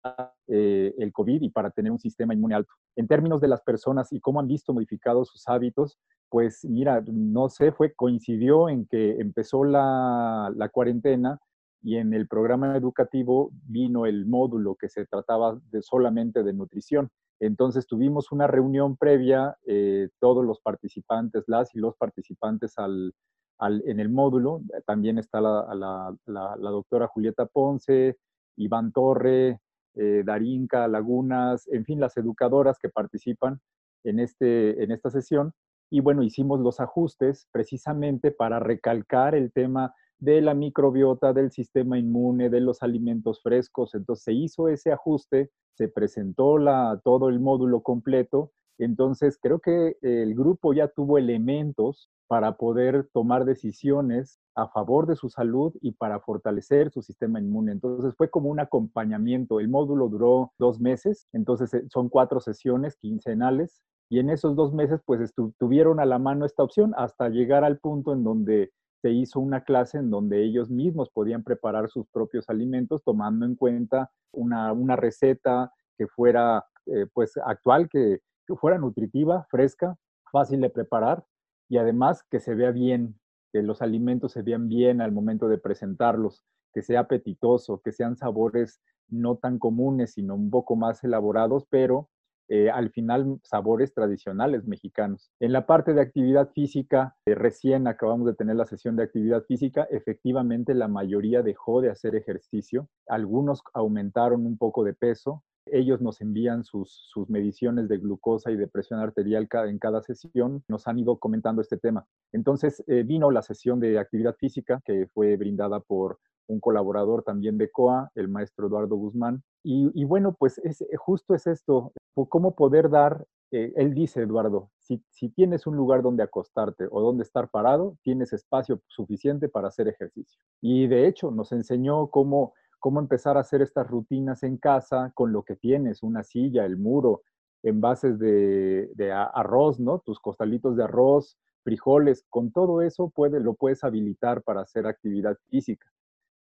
eh, 0.48 0.94
el 0.98 1.12
COVID 1.12 1.42
y 1.42 1.50
para 1.50 1.70
tener 1.70 1.92
un 1.92 1.98
sistema 1.98 2.34
inmune 2.34 2.54
alto. 2.54 2.72
En 2.96 3.06
términos 3.06 3.40
de 3.40 3.48
las 3.48 3.62
personas 3.62 4.12
y 4.12 4.20
cómo 4.20 4.40
han 4.40 4.48
visto 4.48 4.72
modificados 4.72 5.28
sus 5.28 5.46
hábitos, 5.48 5.98
pues 6.28 6.64
mira, 6.64 7.02
no 7.06 7.48
sé, 7.48 7.72
fue, 7.72 7.94
coincidió 7.94 8.68
en 8.68 8.86
que 8.86 9.20
empezó 9.20 9.64
la, 9.64 10.52
la 10.56 10.68
cuarentena 10.68 11.38
y 11.82 11.96
en 11.96 12.14
el 12.14 12.26
programa 12.26 12.76
educativo 12.76 13.50
vino 13.66 14.06
el 14.06 14.26
módulo 14.26 14.74
que 14.74 14.88
se 14.88 15.06
trataba 15.06 15.60
de 15.70 15.82
solamente 15.82 16.42
de 16.42 16.54
nutrición. 16.54 17.10
Entonces 17.40 17.86
tuvimos 17.86 18.32
una 18.32 18.46
reunión 18.46 18.96
previa, 18.96 19.56
eh, 19.66 20.08
todos 20.20 20.44
los 20.44 20.60
participantes, 20.60 21.44
las 21.46 21.74
y 21.74 21.78
los 21.78 21.96
participantes 21.96 22.74
al, 22.78 23.12
en 23.60 24.00
el 24.00 24.08
módulo. 24.08 24.62
También 24.86 25.18
está 25.18 25.40
la, 25.40 26.16
doctora 26.58 27.08
Julieta 27.08 27.46
Ponce, 27.46 28.16
Iván 28.56 28.92
Torre, 28.92 29.60
eh, 29.94 30.22
Darinka, 30.24 30.88
Lagunas, 30.88 31.66
en 31.68 31.84
fin, 31.84 32.00
las 32.00 32.16
educadoras 32.16 32.78
que 32.78 32.88
participan 32.88 33.60
en, 34.04 34.20
este, 34.20 34.82
en 34.82 34.90
esta 34.90 35.10
sesión. 35.10 35.52
Y 35.90 36.00
bueno, 36.00 36.22
hicimos 36.22 36.60
los 36.60 36.80
ajustes 36.80 37.46
precisamente 37.52 38.30
para 38.30 38.58
recalcar 38.58 39.34
el 39.34 39.52
tema 39.52 39.94
de 40.18 40.40
la 40.40 40.54
microbiota, 40.54 41.32
del 41.32 41.50
sistema 41.50 41.98
inmune, 41.98 42.50
de 42.50 42.60
los 42.60 42.82
alimentos 42.82 43.42
frescos. 43.42 43.94
Entonces 43.94 44.24
se 44.24 44.32
hizo 44.32 44.68
ese 44.68 44.92
ajuste, 44.92 45.50
se 45.74 45.88
presentó 45.88 46.58
la, 46.58 47.00
todo 47.04 47.28
el 47.28 47.40
módulo 47.40 47.82
completo. 47.82 48.52
Entonces 48.78 49.38
creo 49.40 49.60
que 49.60 49.96
el 50.02 50.34
grupo 50.34 50.72
ya 50.72 50.88
tuvo 50.88 51.18
elementos 51.18 52.10
para 52.26 52.56
poder 52.56 53.08
tomar 53.12 53.44
decisiones 53.44 54.40
a 54.54 54.68
favor 54.68 55.06
de 55.06 55.16
su 55.16 55.28
salud 55.28 55.74
y 55.80 55.92
para 55.92 56.20
fortalecer 56.20 56.90
su 56.90 57.02
sistema 57.02 57.40
inmune. 57.40 57.72
Entonces 57.72 58.14
fue 58.16 58.30
como 58.30 58.48
un 58.50 58.60
acompañamiento. 58.60 59.60
El 59.60 59.68
módulo 59.68 60.08
duró 60.08 60.52
dos 60.58 60.80
meses, 60.80 61.28
entonces 61.32 61.74
eh, 61.74 61.84
son 61.92 62.08
cuatro 62.08 62.40
sesiones 62.40 62.96
quincenales 62.96 63.82
Y 64.10 64.18
en 64.20 64.30
esos 64.30 64.54
dos 64.54 64.72
meses, 64.72 65.00
pues 65.04 65.32
tuvieron 65.58 65.98
a 66.00 66.06
la 66.06 66.18
mano 66.18 66.44
esta 66.44 66.62
opción 66.62 66.92
hasta 66.96 67.28
llegar 67.28 67.64
al 67.64 67.78
punto 67.78 68.12
en 68.12 68.22
donde 68.22 68.70
se 69.04 69.10
hizo 69.10 69.38
una 69.38 69.64
clase 69.64 69.98
en 69.98 70.08
donde 70.08 70.42
ellos 70.42 70.70
mismos 70.70 71.10
podían 71.10 71.44
preparar 71.44 71.90
sus 71.90 72.06
propios 72.08 72.48
alimentos 72.48 73.04
tomando 73.04 73.44
en 73.44 73.54
cuenta 73.54 74.10
una, 74.32 74.96
receta 74.96 75.70
que 75.98 76.06
fuera 76.06 76.64
eh, 76.86 77.04
pues 77.12 77.34
actual, 77.44 77.90
que, 77.90 78.20
que 78.46 78.56
fuera 78.56 78.78
nutritiva, 78.78 79.46
fresca, 79.50 79.94
fácil 80.32 80.62
de 80.62 80.70
preparar 80.70 81.22
y 81.68 81.76
además 81.76 82.24
que 82.30 82.40
se 82.40 82.54
vea 82.54 82.70
bien, 82.70 83.20
que 83.52 83.62
los 83.62 83.82
alimentos 83.82 84.32
se 84.32 84.40
vean 84.40 84.68
bien 84.68 85.02
al 85.02 85.12
momento 85.12 85.48
de 85.48 85.58
presentarlos, 85.58 86.42
que 86.72 86.80
sea 86.80 87.00
apetitoso, 87.00 87.82
que 87.84 87.92
sean 87.92 88.16
sabores 88.16 88.80
no 89.08 89.36
tan 89.36 89.58
comunes, 89.58 90.14
sino 90.14 90.34
un 90.34 90.48
poco 90.48 90.76
más 90.76 91.04
elaborados, 91.04 91.66
pero 91.68 92.08
eh, 92.48 92.70
al 92.70 92.90
final 92.90 93.40
sabores 93.42 93.94
tradicionales 93.94 94.66
mexicanos. 94.66 95.30
En 95.40 95.52
la 95.52 95.66
parte 95.66 95.94
de 95.94 96.02
actividad 96.02 96.50
física, 96.52 97.16
eh, 97.26 97.34
recién 97.34 97.86
acabamos 97.86 98.26
de 98.26 98.34
tener 98.34 98.56
la 98.56 98.66
sesión 98.66 98.96
de 98.96 99.04
actividad 99.04 99.42
física, 99.44 99.86
efectivamente 99.90 100.74
la 100.74 100.88
mayoría 100.88 101.42
dejó 101.42 101.80
de 101.80 101.90
hacer 101.90 102.14
ejercicio, 102.14 102.88
algunos 103.06 103.62
aumentaron 103.72 104.46
un 104.46 104.58
poco 104.58 104.84
de 104.84 104.94
peso, 104.94 105.42
ellos 105.66 106.00
nos 106.00 106.20
envían 106.20 106.64
sus, 106.64 107.10
mediciones 107.28 107.88
de 107.88 107.98
glucosa 107.98 108.50
y 108.50 108.56
de 108.56 108.68
presión 108.68 109.00
arterial 109.00 109.48
en 109.66 109.78
cada 109.78 110.02
sesión, 110.02 110.62
nos 110.68 110.86
han 110.86 110.98
ido 110.98 111.18
comentando 111.18 111.62
este 111.62 111.78
tema. 111.78 112.06
Entonces 112.32 112.84
eh, 112.86 113.02
vino 113.02 113.30
la 113.30 113.42
sesión 113.42 113.80
de 113.80 113.98
actividad 113.98 114.36
física 114.36 114.82
que 114.84 115.06
fue 115.14 115.36
brindada 115.36 115.80
por 115.80 116.18
un 116.46 116.60
colaborador 116.60 117.22
también 117.22 117.58
de 117.58 117.70
COA, 117.70 118.10
el 118.14 118.28
maestro 118.28 118.66
Eduardo 118.66 118.96
Guzmán. 118.96 119.42
Y, 119.62 120.04
bueno, 120.04 120.34
pues 120.38 120.58
es, 120.58 120.82
eh, 120.82 120.96
justo 120.96 121.34
es 121.34 121.46
esto, 121.46 121.92
cómo 122.28 122.54
poder 122.54 122.90
dar, 122.90 123.26
eh, 123.50 123.72
él 123.76 123.94
dice, 123.94 124.20
Eduardo, 124.22 124.70
si, 124.78 125.02
si 125.08 125.30
tienes 125.30 125.66
un 125.66 125.76
lugar 125.76 126.02
donde 126.02 126.22
acostarte 126.22 126.86
o 126.90 127.00
donde 127.00 127.22
estar 127.22 127.48
parado, 127.48 127.96
tienes 128.02 128.32
espacio 128.34 128.82
suficiente 128.88 129.48
para 129.48 129.68
hacer 129.68 129.88
ejercicio. 129.88 130.38
Y 130.60 130.86
de 130.86 131.06
hecho 131.06 131.30
nos 131.30 131.52
enseñó 131.52 132.08
cómo 132.08 132.52
cómo 132.84 133.00
empezar 133.00 133.38
a 133.38 133.40
hacer 133.40 133.62
estas 133.62 133.86
rutinas 133.86 134.42
en 134.42 134.58
casa 134.58 135.10
con 135.14 135.32
lo 135.32 135.42
que 135.42 135.56
tienes, 135.56 136.02
una 136.02 136.22
silla, 136.22 136.66
el 136.66 136.76
muro, 136.76 137.22
envases 137.62 138.18
de, 138.18 138.90
de 138.94 139.10
arroz, 139.10 139.80
¿no? 139.80 140.00
Tus 140.00 140.20
costalitos 140.20 140.76
de 140.76 140.84
arroz, 140.84 141.38
frijoles, 141.62 142.26
con 142.28 142.52
todo 142.52 142.82
eso 142.82 143.08
puede, 143.08 143.40
lo 143.40 143.54
puedes 143.54 143.84
habilitar 143.84 144.42
para 144.42 144.60
hacer 144.60 144.86
actividad 144.86 145.38
física. 145.48 145.88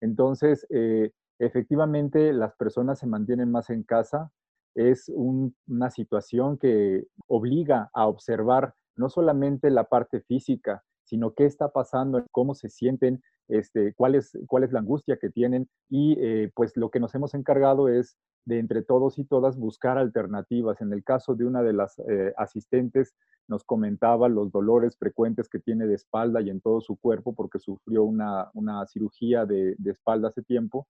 Entonces, 0.04 0.68
eh, 0.70 1.12
efectivamente, 1.40 2.34
las 2.34 2.54
personas 2.56 3.00
se 3.00 3.08
mantienen 3.08 3.50
más 3.50 3.70
en 3.70 3.84
casa. 3.84 4.32
Es 4.76 5.10
una 5.16 5.90
situación 5.92 6.58
que 6.58 7.06
obliga 7.28 7.90
a 7.94 8.08
observar 8.08 8.76
no 8.98 9.10
solamente 9.10 9.70
la 9.70 9.86
parte 9.86 10.20
física, 10.20 10.84
sino 11.14 11.36
qué 11.36 11.46
está 11.46 11.70
pasando, 11.70 12.26
cómo 12.32 12.56
se 12.56 12.70
sienten, 12.70 13.22
este, 13.48 13.94
cuál, 13.94 14.16
es, 14.16 14.36
cuál 14.48 14.64
es 14.64 14.72
la 14.72 14.80
angustia 14.80 15.18
que 15.18 15.30
tienen 15.30 15.70
y 15.88 16.18
eh, 16.20 16.52
pues 16.56 16.76
lo 16.76 16.90
que 16.90 17.00
nos 17.00 17.14
hemos 17.14 17.36
encargado 17.36 17.88
es 17.88 18.18
de 18.46 18.58
entre 18.58 18.82
todos 18.82 19.20
y 19.20 19.24
todas 19.24 19.56
buscar 19.56 20.00
alternativas. 20.00 20.82
En 20.82 20.92
el 20.92 21.04
caso 21.04 21.36
de 21.36 21.46
una 21.46 21.62
de 21.62 21.74
las 21.74 22.00
eh, 22.10 22.34
asistentes 22.36 23.14
nos 23.48 23.64
comentaba 23.64 24.28
los 24.28 24.52
dolores 24.52 24.98
frecuentes 24.98 25.50
que 25.50 25.60
tiene 25.60 25.86
de 25.86 25.94
espalda 25.94 26.42
y 26.42 26.50
en 26.50 26.62
todo 26.62 26.82
su 26.82 26.98
cuerpo 26.98 27.36
porque 27.36 27.60
sufrió 27.60 28.04
una, 28.06 28.50
cirugía 28.88 29.46
de, 29.46 29.76
espalda 29.86 30.30
hace 30.30 30.42
tiempo 30.42 30.88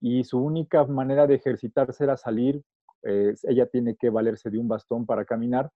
y 0.00 0.22
su 0.22 0.38
única 0.38 0.84
manera 0.84 1.26
de 1.26 1.34
ejercitarse 1.34 2.04
era 2.04 2.16
salir. 2.16 2.62
ella 3.02 3.66
tiene 3.66 3.96
que 3.96 4.10
valerse 4.10 4.48
de 4.48 4.58
un 4.58 4.68
bastón 4.68 5.06
para 5.06 5.24
caminar 5.24 5.72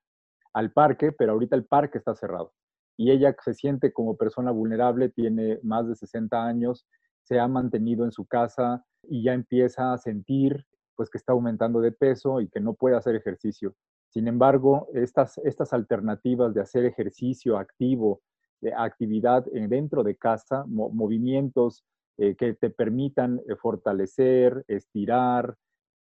al 0.53 0.71
parque, 0.71 1.11
pero 1.11 1.33
ahorita 1.33 1.57
el 1.57 1.65
parque 1.65 1.99
está 1.99 2.15
cerrado 2.15 2.53
y 3.01 3.11
ella 3.11 3.35
se 3.43 3.55
siente 3.55 3.95
como 3.95 4.19
persona 4.19 4.51
vulnerable, 4.51 5.09
tiene 5.09 5.59
más 5.63 5.89
de 5.89 5.95
60 5.95 6.45
años, 6.45 6.87
se 7.23 7.41
ha 7.41 7.49
mantenido 7.49 8.05
en 8.05 8.13
su 8.13 8.27
casa 8.27 8.85
y 9.05 9.23
ya 9.23 9.33
empieza 9.33 9.95
a 9.95 9.97
sentir 9.97 10.67
pues 10.97 11.09
que 11.09 11.17
está 11.17 11.33
aumentando 11.33 11.81
de 11.81 11.93
peso 11.93 12.43
y 12.43 12.51
que 12.51 12.61
no 12.61 12.75
puede 12.75 12.97
hacer 12.97 13.17
ejercicio. 13.17 13.75
Sin 14.11 14.29
embargo, 14.29 14.89
estas, 14.93 15.39
estas 15.45 15.73
alternativas 15.73 16.53
de 16.53 16.61
hacer 16.61 16.85
ejercicio 16.85 17.57
activo, 17.57 18.21
de 18.61 18.75
actividad 18.75 19.47
dentro 19.47 20.03
de 20.05 20.17
casa, 20.17 20.67
movimientos 20.67 21.83
eh, 22.19 22.37
que 22.37 22.53
te 22.53 22.69
permitan 22.69 23.41
eh, 23.49 23.57
fortalecer, 23.57 24.63
estirar, 24.69 25.57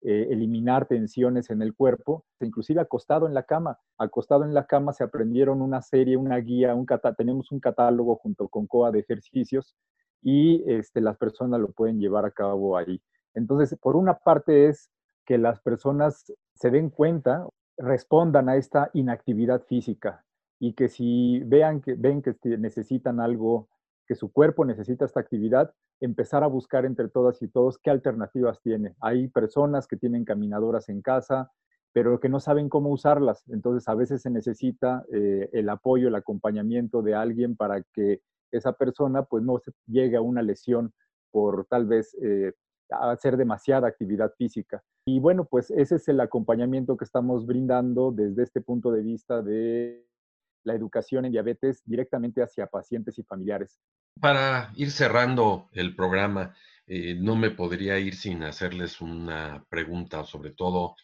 eh, 0.07 0.27
eliminar 0.29 0.87
tensiones 0.87 1.49
en 1.49 1.61
el 1.63 1.73
cuerpo, 1.73 2.25
inclusive 2.39 2.79
acostado 2.79 3.25
en 3.25 3.33
la 3.33 3.43
cama. 3.43 3.79
Acostado 3.97 4.43
en 4.43 4.53
la 4.53 4.67
cama 4.67 4.93
se 4.93 5.03
aprendieron 5.03 5.61
una 5.63 5.81
serie, 5.81 6.15
una 6.15 6.37
guía, 6.37 6.75
un 6.75 6.85
tenemos 7.17 7.51
un 7.51 7.59
catálogo 7.59 8.15
junto 8.17 8.47
con 8.47 8.67
COA 8.67 8.91
de 8.91 8.99
ejercicios 8.99 9.75
y 10.21 10.63
este, 10.71 11.01
las 11.01 11.17
personas 11.17 11.59
lo 11.59 11.71
pueden 11.71 11.99
llevar 11.99 12.25
a 12.25 12.31
cabo 12.31 12.77
ahí. 12.77 13.01
Entonces, 13.33 13.77
por 13.81 13.95
una 13.95 14.15
parte 14.19 14.67
es 14.67 14.91
que 15.25 15.39
las 15.39 15.59
personas 15.61 16.31
se 16.53 16.69
den 16.69 16.91
cuenta, 16.91 17.47
respondan 17.77 18.47
a 18.47 18.57
esta 18.57 18.91
inactividad 18.93 19.63
física 19.63 20.23
y 20.59 20.73
que 20.73 20.87
si 20.87 21.41
vean 21.45 21.81
que, 21.81 21.95
ven 21.95 22.21
que 22.21 22.35
necesitan 22.57 23.19
algo 23.19 23.69
que 24.07 24.15
su 24.15 24.31
cuerpo 24.31 24.65
necesita 24.65 25.05
esta 25.05 25.19
actividad, 25.19 25.73
empezar 25.99 26.43
a 26.43 26.47
buscar 26.47 26.85
entre 26.85 27.09
todas 27.09 27.41
y 27.41 27.47
todos 27.47 27.77
qué 27.79 27.89
alternativas 27.89 28.61
tiene. 28.61 28.95
Hay 29.01 29.27
personas 29.27 29.87
que 29.87 29.97
tienen 29.97 30.25
caminadoras 30.25 30.89
en 30.89 31.01
casa, 31.01 31.51
pero 31.93 32.19
que 32.19 32.29
no 32.29 32.39
saben 32.39 32.69
cómo 32.69 32.89
usarlas. 32.89 33.47
Entonces, 33.49 33.87
a 33.87 33.95
veces 33.95 34.21
se 34.21 34.29
necesita 34.29 35.05
eh, 35.13 35.49
el 35.53 35.69
apoyo, 35.69 36.07
el 36.07 36.15
acompañamiento 36.15 37.01
de 37.01 37.15
alguien 37.15 37.55
para 37.55 37.81
que 37.93 38.21
esa 38.51 38.73
persona 38.73 39.23
pues 39.23 39.43
no 39.43 39.59
se 39.59 39.71
llegue 39.87 40.17
a 40.17 40.21
una 40.21 40.41
lesión 40.41 40.93
por 41.31 41.65
tal 41.65 41.85
vez 41.85 42.15
eh, 42.21 42.53
hacer 42.89 43.37
demasiada 43.37 43.87
actividad 43.87 44.31
física. 44.37 44.83
Y 45.05 45.19
bueno, 45.19 45.45
pues 45.45 45.71
ese 45.71 45.95
es 45.95 46.07
el 46.07 46.19
acompañamiento 46.19 46.97
que 46.97 47.05
estamos 47.05 47.45
brindando 47.45 48.11
desde 48.11 48.43
este 48.43 48.61
punto 48.61 48.91
de 48.91 49.01
vista 49.01 49.41
de 49.41 50.05
la 50.65 50.73
educación 50.73 51.25
en 51.25 51.31
diabetes 51.31 51.81
directamente 51.85 52.41
hacia 52.41 52.67
pacientes 52.67 53.17
y 53.17 53.23
familiares. 53.23 53.79
Para 54.19 54.71
ir 54.75 54.91
cerrando 54.91 55.69
el 55.71 55.95
programa, 55.95 56.53
eh, 56.87 57.15
no 57.15 57.35
me 57.35 57.51
podría 57.51 57.97
ir 57.99 58.15
sin 58.15 58.43
hacerles 58.43 59.01
una 59.01 59.65
pregunta, 59.69 60.23
sobre 60.25 60.51
todo, 60.51 60.95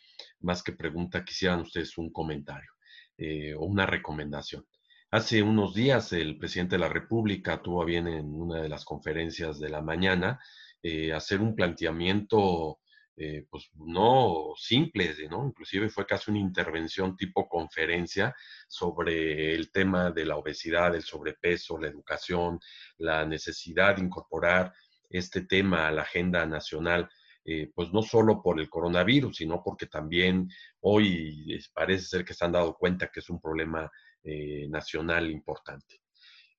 más 0.41 0.63
que 0.63 0.73
pregunta, 0.73 1.23
quisieran 1.23 1.61
ustedes 1.61 1.97
un 1.97 2.11
comentario 2.11 2.71
eh, 3.17 3.53
o 3.55 3.65
una 3.65 3.85
recomendación. 3.85 4.65
Hace 5.11 5.41
unos 5.43 5.73
días 5.73 6.13
el 6.13 6.37
presidente 6.37 6.75
de 6.75 6.81
la 6.81 6.89
República 6.89 7.61
tuvo 7.61 7.83
bien 7.83 8.07
en 8.07 8.33
una 8.33 8.61
de 8.61 8.69
las 8.69 8.85
conferencias 8.85 9.59
de 9.59 9.69
la 9.69 9.81
mañana 9.81 10.39
eh, 10.83 11.13
hacer 11.13 11.41
un 11.41 11.55
planteamiento 11.55 12.79
eh, 13.23 13.45
pues 13.51 13.69
no 13.75 14.53
simples, 14.57 15.19
¿no? 15.29 15.45
Inclusive 15.45 15.89
fue 15.89 16.07
casi 16.07 16.31
una 16.31 16.39
intervención 16.39 17.15
tipo 17.15 17.47
conferencia 17.47 18.35
sobre 18.67 19.53
el 19.53 19.71
tema 19.71 20.09
de 20.09 20.25
la 20.25 20.37
obesidad, 20.37 20.95
el 20.95 21.03
sobrepeso, 21.03 21.77
la 21.77 21.89
educación, 21.89 22.59
la 22.97 23.23
necesidad 23.23 23.95
de 23.95 24.01
incorporar 24.01 24.73
este 25.07 25.41
tema 25.41 25.87
a 25.87 25.91
la 25.91 26.01
agenda 26.01 26.47
nacional. 26.47 27.07
Eh, 27.45 27.71
pues 27.75 27.93
no 27.93 28.01
solo 28.01 28.41
por 28.41 28.59
el 28.59 28.69
coronavirus, 28.69 29.37
sino 29.37 29.61
porque 29.63 29.85
también 29.85 30.49
hoy 30.79 31.59
parece 31.75 32.05
ser 32.05 32.25
que 32.25 32.33
se 32.33 32.43
han 32.43 32.53
dado 32.53 32.75
cuenta 32.75 33.11
que 33.11 33.19
es 33.19 33.29
un 33.29 33.39
problema 33.39 33.91
eh, 34.23 34.67
nacional 34.67 35.29
importante. 35.29 36.01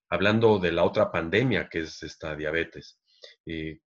Hablando 0.09 0.59
de 0.59 0.71
la 0.71 0.85
otra 0.85 1.11
pandemia, 1.11 1.67
que 1.67 1.79
es 1.79 2.03
esta 2.03 2.37
diabetes, 2.37 3.01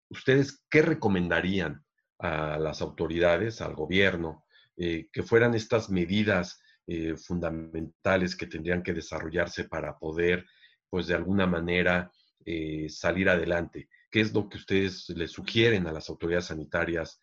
¿ustedes 0.09 0.65
qué 0.69 0.81
recomendarían 0.81 1.84
a 2.19 2.57
las 2.57 2.81
autoridades, 2.81 3.61
al 3.61 3.75
gobierno, 3.75 4.45
eh, 4.77 5.07
que 5.11 5.23
fueran 5.23 5.55
estas 5.55 5.89
medidas 5.89 6.59
eh, 6.87 7.15
fundamentales 7.15 8.35
que 8.35 8.47
tendrían 8.47 8.83
que 8.83 8.93
desarrollarse 8.93 9.65
para 9.65 9.97
poder, 9.97 10.45
pues 10.89 11.07
de 11.07 11.15
alguna 11.15 11.47
manera, 11.47 12.11
eh, 12.45 12.87
salir 12.89 13.29
adelante. 13.29 13.89
¿Qué 14.11 14.21
es 14.21 14.33
lo 14.33 14.47
que 14.49 14.57
ustedes 14.57 15.09
le 15.09 15.27
sugieren 15.27 15.87
a 15.87 15.91
las 15.91 16.09
autoridades 16.09 16.45
sanitarias 16.45 17.21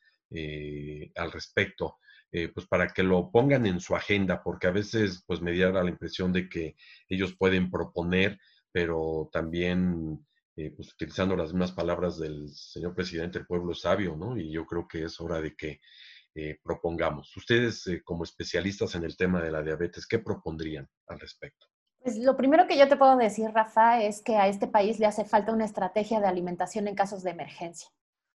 al 1.14 1.30
respecto? 1.30 1.98
pues 2.54 2.66
para 2.66 2.88
que 2.88 3.02
lo 3.02 3.30
pongan 3.30 3.66
en 3.66 3.78
su 3.78 3.94
agenda, 3.94 4.42
porque 4.42 4.66
a 4.66 4.70
veces 4.70 5.22
pues 5.26 5.42
me 5.42 5.52
diera 5.52 5.84
la 5.84 5.90
impresión 5.90 6.32
de 6.32 6.48
que 6.48 6.76
ellos 7.06 7.36
pueden 7.36 7.70
proponer, 7.70 8.40
pero 8.72 9.28
también 9.30 10.24
eh, 10.56 10.70
pues, 10.70 10.92
utilizando 10.92 11.36
las 11.36 11.52
mismas 11.52 11.72
palabras 11.72 12.18
del 12.18 12.48
señor 12.50 12.94
presidente, 12.94 13.38
el 13.38 13.46
pueblo 13.46 13.74
sabio, 13.74 14.16
¿no? 14.16 14.36
Y 14.36 14.52
yo 14.52 14.66
creo 14.66 14.86
que 14.86 15.04
es 15.04 15.20
hora 15.20 15.40
de 15.40 15.54
que 15.54 15.80
eh, 16.34 16.58
propongamos. 16.62 17.36
Ustedes, 17.36 17.86
eh, 17.86 18.02
como 18.02 18.24
especialistas 18.24 18.94
en 18.94 19.04
el 19.04 19.16
tema 19.16 19.42
de 19.42 19.50
la 19.50 19.62
diabetes, 19.62 20.06
¿qué 20.06 20.18
propondrían 20.18 20.88
al 21.06 21.20
respecto? 21.20 21.66
Pues 22.00 22.18
lo 22.18 22.36
primero 22.36 22.66
que 22.66 22.76
yo 22.76 22.88
te 22.88 22.96
puedo 22.96 23.16
decir, 23.16 23.50
Rafa, 23.50 24.02
es 24.02 24.22
que 24.22 24.36
a 24.36 24.48
este 24.48 24.66
país 24.66 24.98
le 24.98 25.06
hace 25.06 25.24
falta 25.24 25.52
una 25.52 25.64
estrategia 25.64 26.20
de 26.20 26.26
alimentación 26.26 26.88
en 26.88 26.94
casos 26.94 27.22
de 27.22 27.30
emergencia. 27.30 27.88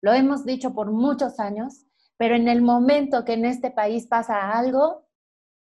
Lo 0.03 0.13
hemos 0.13 0.45
dicho 0.45 0.75
por 0.75 0.91
muchos 0.91 1.41
años, 1.41 1.87
pero 2.17 2.35
en 2.35 2.49
el 2.49 2.63
momento 2.63 3.25
que 3.25 3.33
en 3.35 3.45
este 3.45 3.71
país 3.71 4.07
pasa 4.07 4.53
algo, 4.53 5.09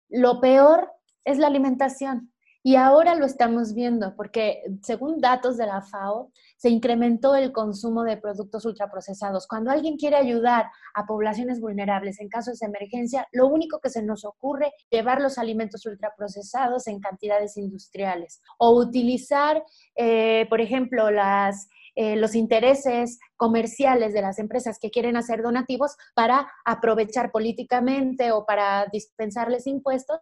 lo 0.09 0.39
peor 0.39 0.91
es 1.23 1.37
la 1.37 1.47
alimentación. 1.47 2.33
Y 2.61 2.75
ahora 2.75 3.15
lo 3.15 3.25
estamos 3.25 3.73
viendo 3.73 4.15
porque 4.17 4.61
según 4.81 5.21
datos 5.21 5.55
de 5.55 5.65
la 5.65 5.81
FAO, 5.81 6.31
se 6.57 6.69
incrementó 6.69 7.35
el 7.35 7.53
consumo 7.53 8.03
de 8.03 8.17
productos 8.17 8.65
ultraprocesados. 8.65 9.47
Cuando 9.47 9.71
alguien 9.71 9.95
quiere 9.95 10.17
ayudar 10.17 10.69
a 10.93 11.05
poblaciones 11.05 11.61
vulnerables 11.61 12.19
en 12.19 12.27
casos 12.27 12.59
de 12.59 12.67
emergencia, 12.67 13.25
lo 13.31 13.47
único 13.47 13.79
que 13.79 13.89
se 13.89 14.03
nos 14.03 14.25
ocurre 14.25 14.67
es 14.67 14.87
llevar 14.91 15.21
los 15.21 15.37
alimentos 15.37 15.85
ultraprocesados 15.85 16.87
en 16.87 16.99
cantidades 16.99 17.55
industriales 17.55 18.41
o 18.57 18.77
utilizar, 18.77 19.63
eh, 19.95 20.45
por 20.49 20.59
ejemplo, 20.59 21.11
las, 21.11 21.69
eh, 21.95 22.17
los 22.17 22.35
intereses 22.35 23.19
comerciales 23.37 24.13
de 24.13 24.21
las 24.21 24.37
empresas 24.37 24.79
que 24.79 24.91
quieren 24.91 25.15
hacer 25.15 25.41
donativos 25.41 25.95
para 26.13 26.51
aprovechar 26.65 27.31
políticamente 27.31 28.33
o 28.33 28.45
para 28.45 28.85
dispensarles 28.91 29.65
impuestos 29.65 30.19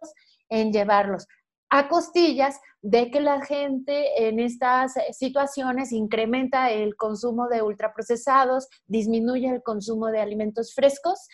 en 0.48 0.72
llevarlos 0.72 1.26
a 1.70 1.88
costillas 1.88 2.60
de 2.82 3.10
que 3.10 3.20
la 3.20 3.44
gente 3.44 4.28
en 4.28 4.40
estas 4.40 4.94
situaciones 5.12 5.92
incrementa 5.92 6.70
el 6.70 6.96
consumo 6.96 7.48
de 7.48 7.62
ultraprocesados, 7.62 8.68
disminuye 8.86 9.48
el 9.48 9.62
consumo 9.62 10.06
de 10.06 10.20
alimentos 10.20 10.74
frescos 10.74 11.28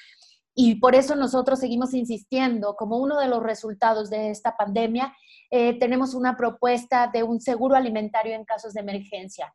y 0.55 0.77
por 0.77 0.94
eso 0.94 1.16
nosotros 1.16 1.59
seguimos 1.59 1.94
insistiendo, 1.94 2.77
como 2.77 2.99
uno 2.99 3.18
de 3.18 3.29
los 3.29 3.42
resultados 3.42 4.09
de 4.09 4.31
esta 4.31 4.57
pandemia, 4.57 5.12
eh, 5.51 5.79
tenemos 5.79 6.14
una 6.14 6.37
propuesta 6.37 7.11
de 7.12 7.25
un 7.25 7.40
seguro 7.40 7.75
alimentario 7.75 8.35
en 8.35 8.44
casos 8.44 8.73
de 8.73 8.81
emergencia. 8.81 9.53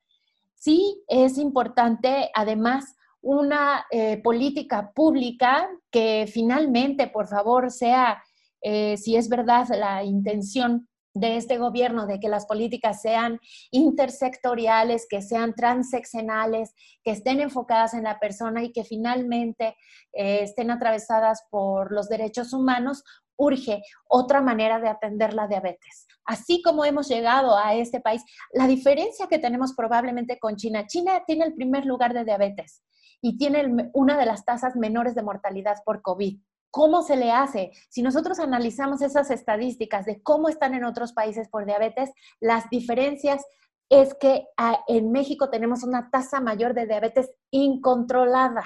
Sí, 0.55 1.01
es 1.07 1.37
importante, 1.37 2.29
además, 2.35 2.97
una 3.21 3.85
eh, 3.91 4.17
política 4.21 4.91
pública 4.93 5.69
que 5.89 6.29
finalmente, 6.31 7.07
por 7.07 7.27
favor, 7.27 7.71
sea 7.71 8.21
eh, 8.61 8.97
si 8.97 9.15
es 9.15 9.29
verdad 9.29 9.67
la 9.69 10.03
intención 10.03 10.87
de 11.13 11.37
este 11.37 11.57
gobierno 11.57 12.05
de 12.05 12.19
que 12.19 12.29
las 12.29 12.45
políticas 12.45 13.01
sean 13.01 13.39
intersectoriales, 13.71 15.07
que 15.09 15.21
sean 15.21 15.53
transeccionales, 15.55 16.73
que 17.03 17.11
estén 17.11 17.39
enfocadas 17.39 17.93
en 17.93 18.03
la 18.03 18.19
persona 18.19 18.63
y 18.63 18.71
que 18.71 18.83
finalmente 18.83 19.75
eh, 20.13 20.43
estén 20.43 20.71
atravesadas 20.71 21.43
por 21.49 21.91
los 21.91 22.09
derechos 22.09 22.53
humanos, 22.53 23.03
urge 23.37 23.81
otra 24.07 24.41
manera 24.41 24.79
de 24.79 24.89
atender 24.89 25.33
la 25.33 25.47
diabetes. 25.47 26.07
Así 26.25 26.61
como 26.61 26.85
hemos 26.85 27.07
llegado 27.07 27.57
a 27.57 27.73
este 27.73 28.01
país, 28.01 28.23
la 28.53 28.67
diferencia 28.67 29.27
que 29.27 29.39
tenemos 29.39 29.73
probablemente 29.73 30.37
con 30.37 30.57
China, 30.57 30.85
China 30.85 31.23
tiene 31.25 31.45
el 31.45 31.53
primer 31.53 31.85
lugar 31.85 32.13
de 32.13 32.25
diabetes 32.25 32.83
y 33.21 33.37
tiene 33.37 33.89
una 33.93 34.17
de 34.17 34.25
las 34.25 34.45
tasas 34.45 34.75
menores 34.75 35.15
de 35.15 35.23
mortalidad 35.23 35.77
por 35.85 36.01
COVID. 36.01 36.39
¿Cómo 36.71 37.01
se 37.01 37.15
le 37.15 37.31
hace? 37.31 37.71
Si 37.89 38.01
nosotros 38.01 38.39
analizamos 38.39 39.01
esas 39.01 39.31
estadísticas 39.31 40.05
de 40.05 40.21
cómo 40.21 40.49
están 40.49 40.73
en 40.73 40.83
otros 40.83 41.13
países 41.13 41.49
por 41.49 41.65
diabetes, 41.65 42.11
las 42.39 42.69
diferencias 42.69 43.43
es 43.89 44.13
que 44.13 44.45
ah, 44.57 44.79
en 44.87 45.11
México 45.11 45.49
tenemos 45.49 45.83
una 45.83 46.09
tasa 46.11 46.39
mayor 46.39 46.73
de 46.73 46.85
diabetes 46.85 47.31
incontrolada. 47.49 48.63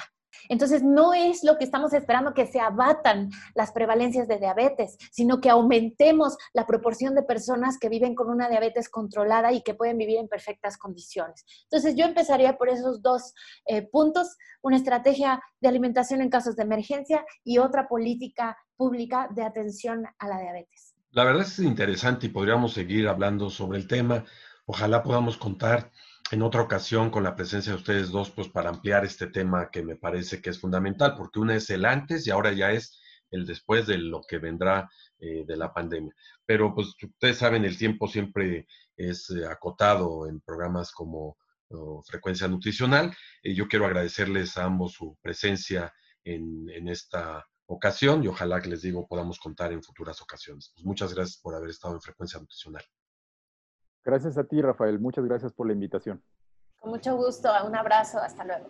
Entonces, 0.49 0.83
no 0.83 1.13
es 1.13 1.43
lo 1.43 1.57
que 1.57 1.63
estamos 1.63 1.93
esperando 1.93 2.33
que 2.33 2.47
se 2.47 2.59
abatan 2.59 3.29
las 3.55 3.71
prevalencias 3.71 4.27
de 4.27 4.37
diabetes, 4.37 4.97
sino 5.11 5.39
que 5.41 5.49
aumentemos 5.49 6.37
la 6.53 6.65
proporción 6.65 7.15
de 7.15 7.23
personas 7.23 7.77
que 7.79 7.89
viven 7.89 8.15
con 8.15 8.29
una 8.29 8.49
diabetes 8.49 8.89
controlada 8.89 9.51
y 9.51 9.61
que 9.61 9.73
pueden 9.73 9.97
vivir 9.97 10.17
en 10.17 10.27
perfectas 10.27 10.77
condiciones. 10.77 11.45
Entonces, 11.63 11.95
yo 11.95 12.05
empezaría 12.05 12.57
por 12.57 12.69
esos 12.69 13.01
dos 13.01 13.33
eh, 13.65 13.81
puntos, 13.81 14.37
una 14.61 14.77
estrategia 14.77 15.41
de 15.59 15.69
alimentación 15.69 16.21
en 16.21 16.29
casos 16.29 16.55
de 16.55 16.63
emergencia 16.63 17.25
y 17.43 17.57
otra 17.57 17.87
política 17.87 18.57
pública 18.75 19.29
de 19.33 19.43
atención 19.43 20.05
a 20.17 20.27
la 20.27 20.39
diabetes. 20.39 20.95
La 21.11 21.23
verdad 21.23 21.43
es 21.43 21.59
interesante 21.59 22.25
y 22.25 22.29
podríamos 22.29 22.73
seguir 22.73 23.07
hablando 23.07 23.49
sobre 23.49 23.77
el 23.77 23.87
tema. 23.87 24.25
Ojalá 24.65 25.03
podamos 25.03 25.37
contar 25.37 25.91
en 26.33 26.41
otra 26.41 26.63
ocasión 26.63 27.11
con 27.11 27.23
la 27.23 27.35
presencia 27.35 27.73
de 27.73 27.77
ustedes 27.77 28.09
dos, 28.09 28.31
pues 28.31 28.49
para 28.49 28.69
ampliar 28.69 29.05
este 29.05 29.27
tema 29.27 29.69
que 29.69 29.83
me 29.83 29.95
parece 29.95 30.41
que 30.41 30.49
es 30.49 30.59
fundamental, 30.59 31.13
porque 31.15 31.39
una 31.39 31.55
es 31.55 31.69
el 31.69 31.85
antes 31.85 32.25
y 32.25 32.31
ahora 32.31 32.51
ya 32.51 32.71
es 32.71 32.99
el 33.29 33.45
después 33.45 33.85
de 33.85 33.99
lo 33.99 34.21
que 34.27 34.39
vendrá 34.39 34.89
eh, 35.19 35.43
de 35.45 35.55
la 35.55 35.71
pandemia. 35.71 36.11
Pero 36.43 36.73
pues 36.73 36.95
ustedes 36.99 37.37
saben, 37.37 37.65
el 37.65 37.77
tiempo 37.77 38.07
siempre 38.07 38.65
es 38.97 39.29
eh, 39.29 39.45
acotado 39.45 40.27
en 40.27 40.41
programas 40.41 40.91
como 40.91 41.37
Frecuencia 42.05 42.47
Nutricional. 42.47 43.15
y 43.43 43.55
yo 43.55 43.67
quiero 43.67 43.85
agradecerles 43.85 44.57
a 44.57 44.65
ambos 44.65 44.93
su 44.93 45.17
presencia 45.21 45.93
en, 46.23 46.87
esta 46.87 47.45
ocasión 47.67 48.23
y 48.23 48.27
ojalá 48.27 48.61
que 48.61 48.69
les 48.69 48.81
digo 48.81 49.07
podamos 49.07 49.39
contar 49.39 49.71
en 49.71 49.83
futuras 49.83 50.21
ocasiones. 50.21 50.71
Pues 50.73 50.85
muchas 50.85 51.13
gracias 51.13 51.39
por 51.41 51.55
haber 51.55 51.69
estado 51.69 51.93
en 51.93 52.01
Frecuencia 52.01 52.39
Nutricional. 52.39 52.83
Gracias 54.03 54.37
a 54.37 54.43
ti, 54.43 54.61
Rafael. 54.61 54.99
Muchas 54.99 55.25
gracias 55.25 55.53
por 55.53 55.67
la 55.67 55.73
invitación. 55.73 56.21
Con 56.79 56.91
mucho 56.91 57.15
gusto. 57.15 57.49
Un 57.65 57.75
abrazo. 57.75 58.19
Hasta 58.19 58.43
luego. 58.43 58.69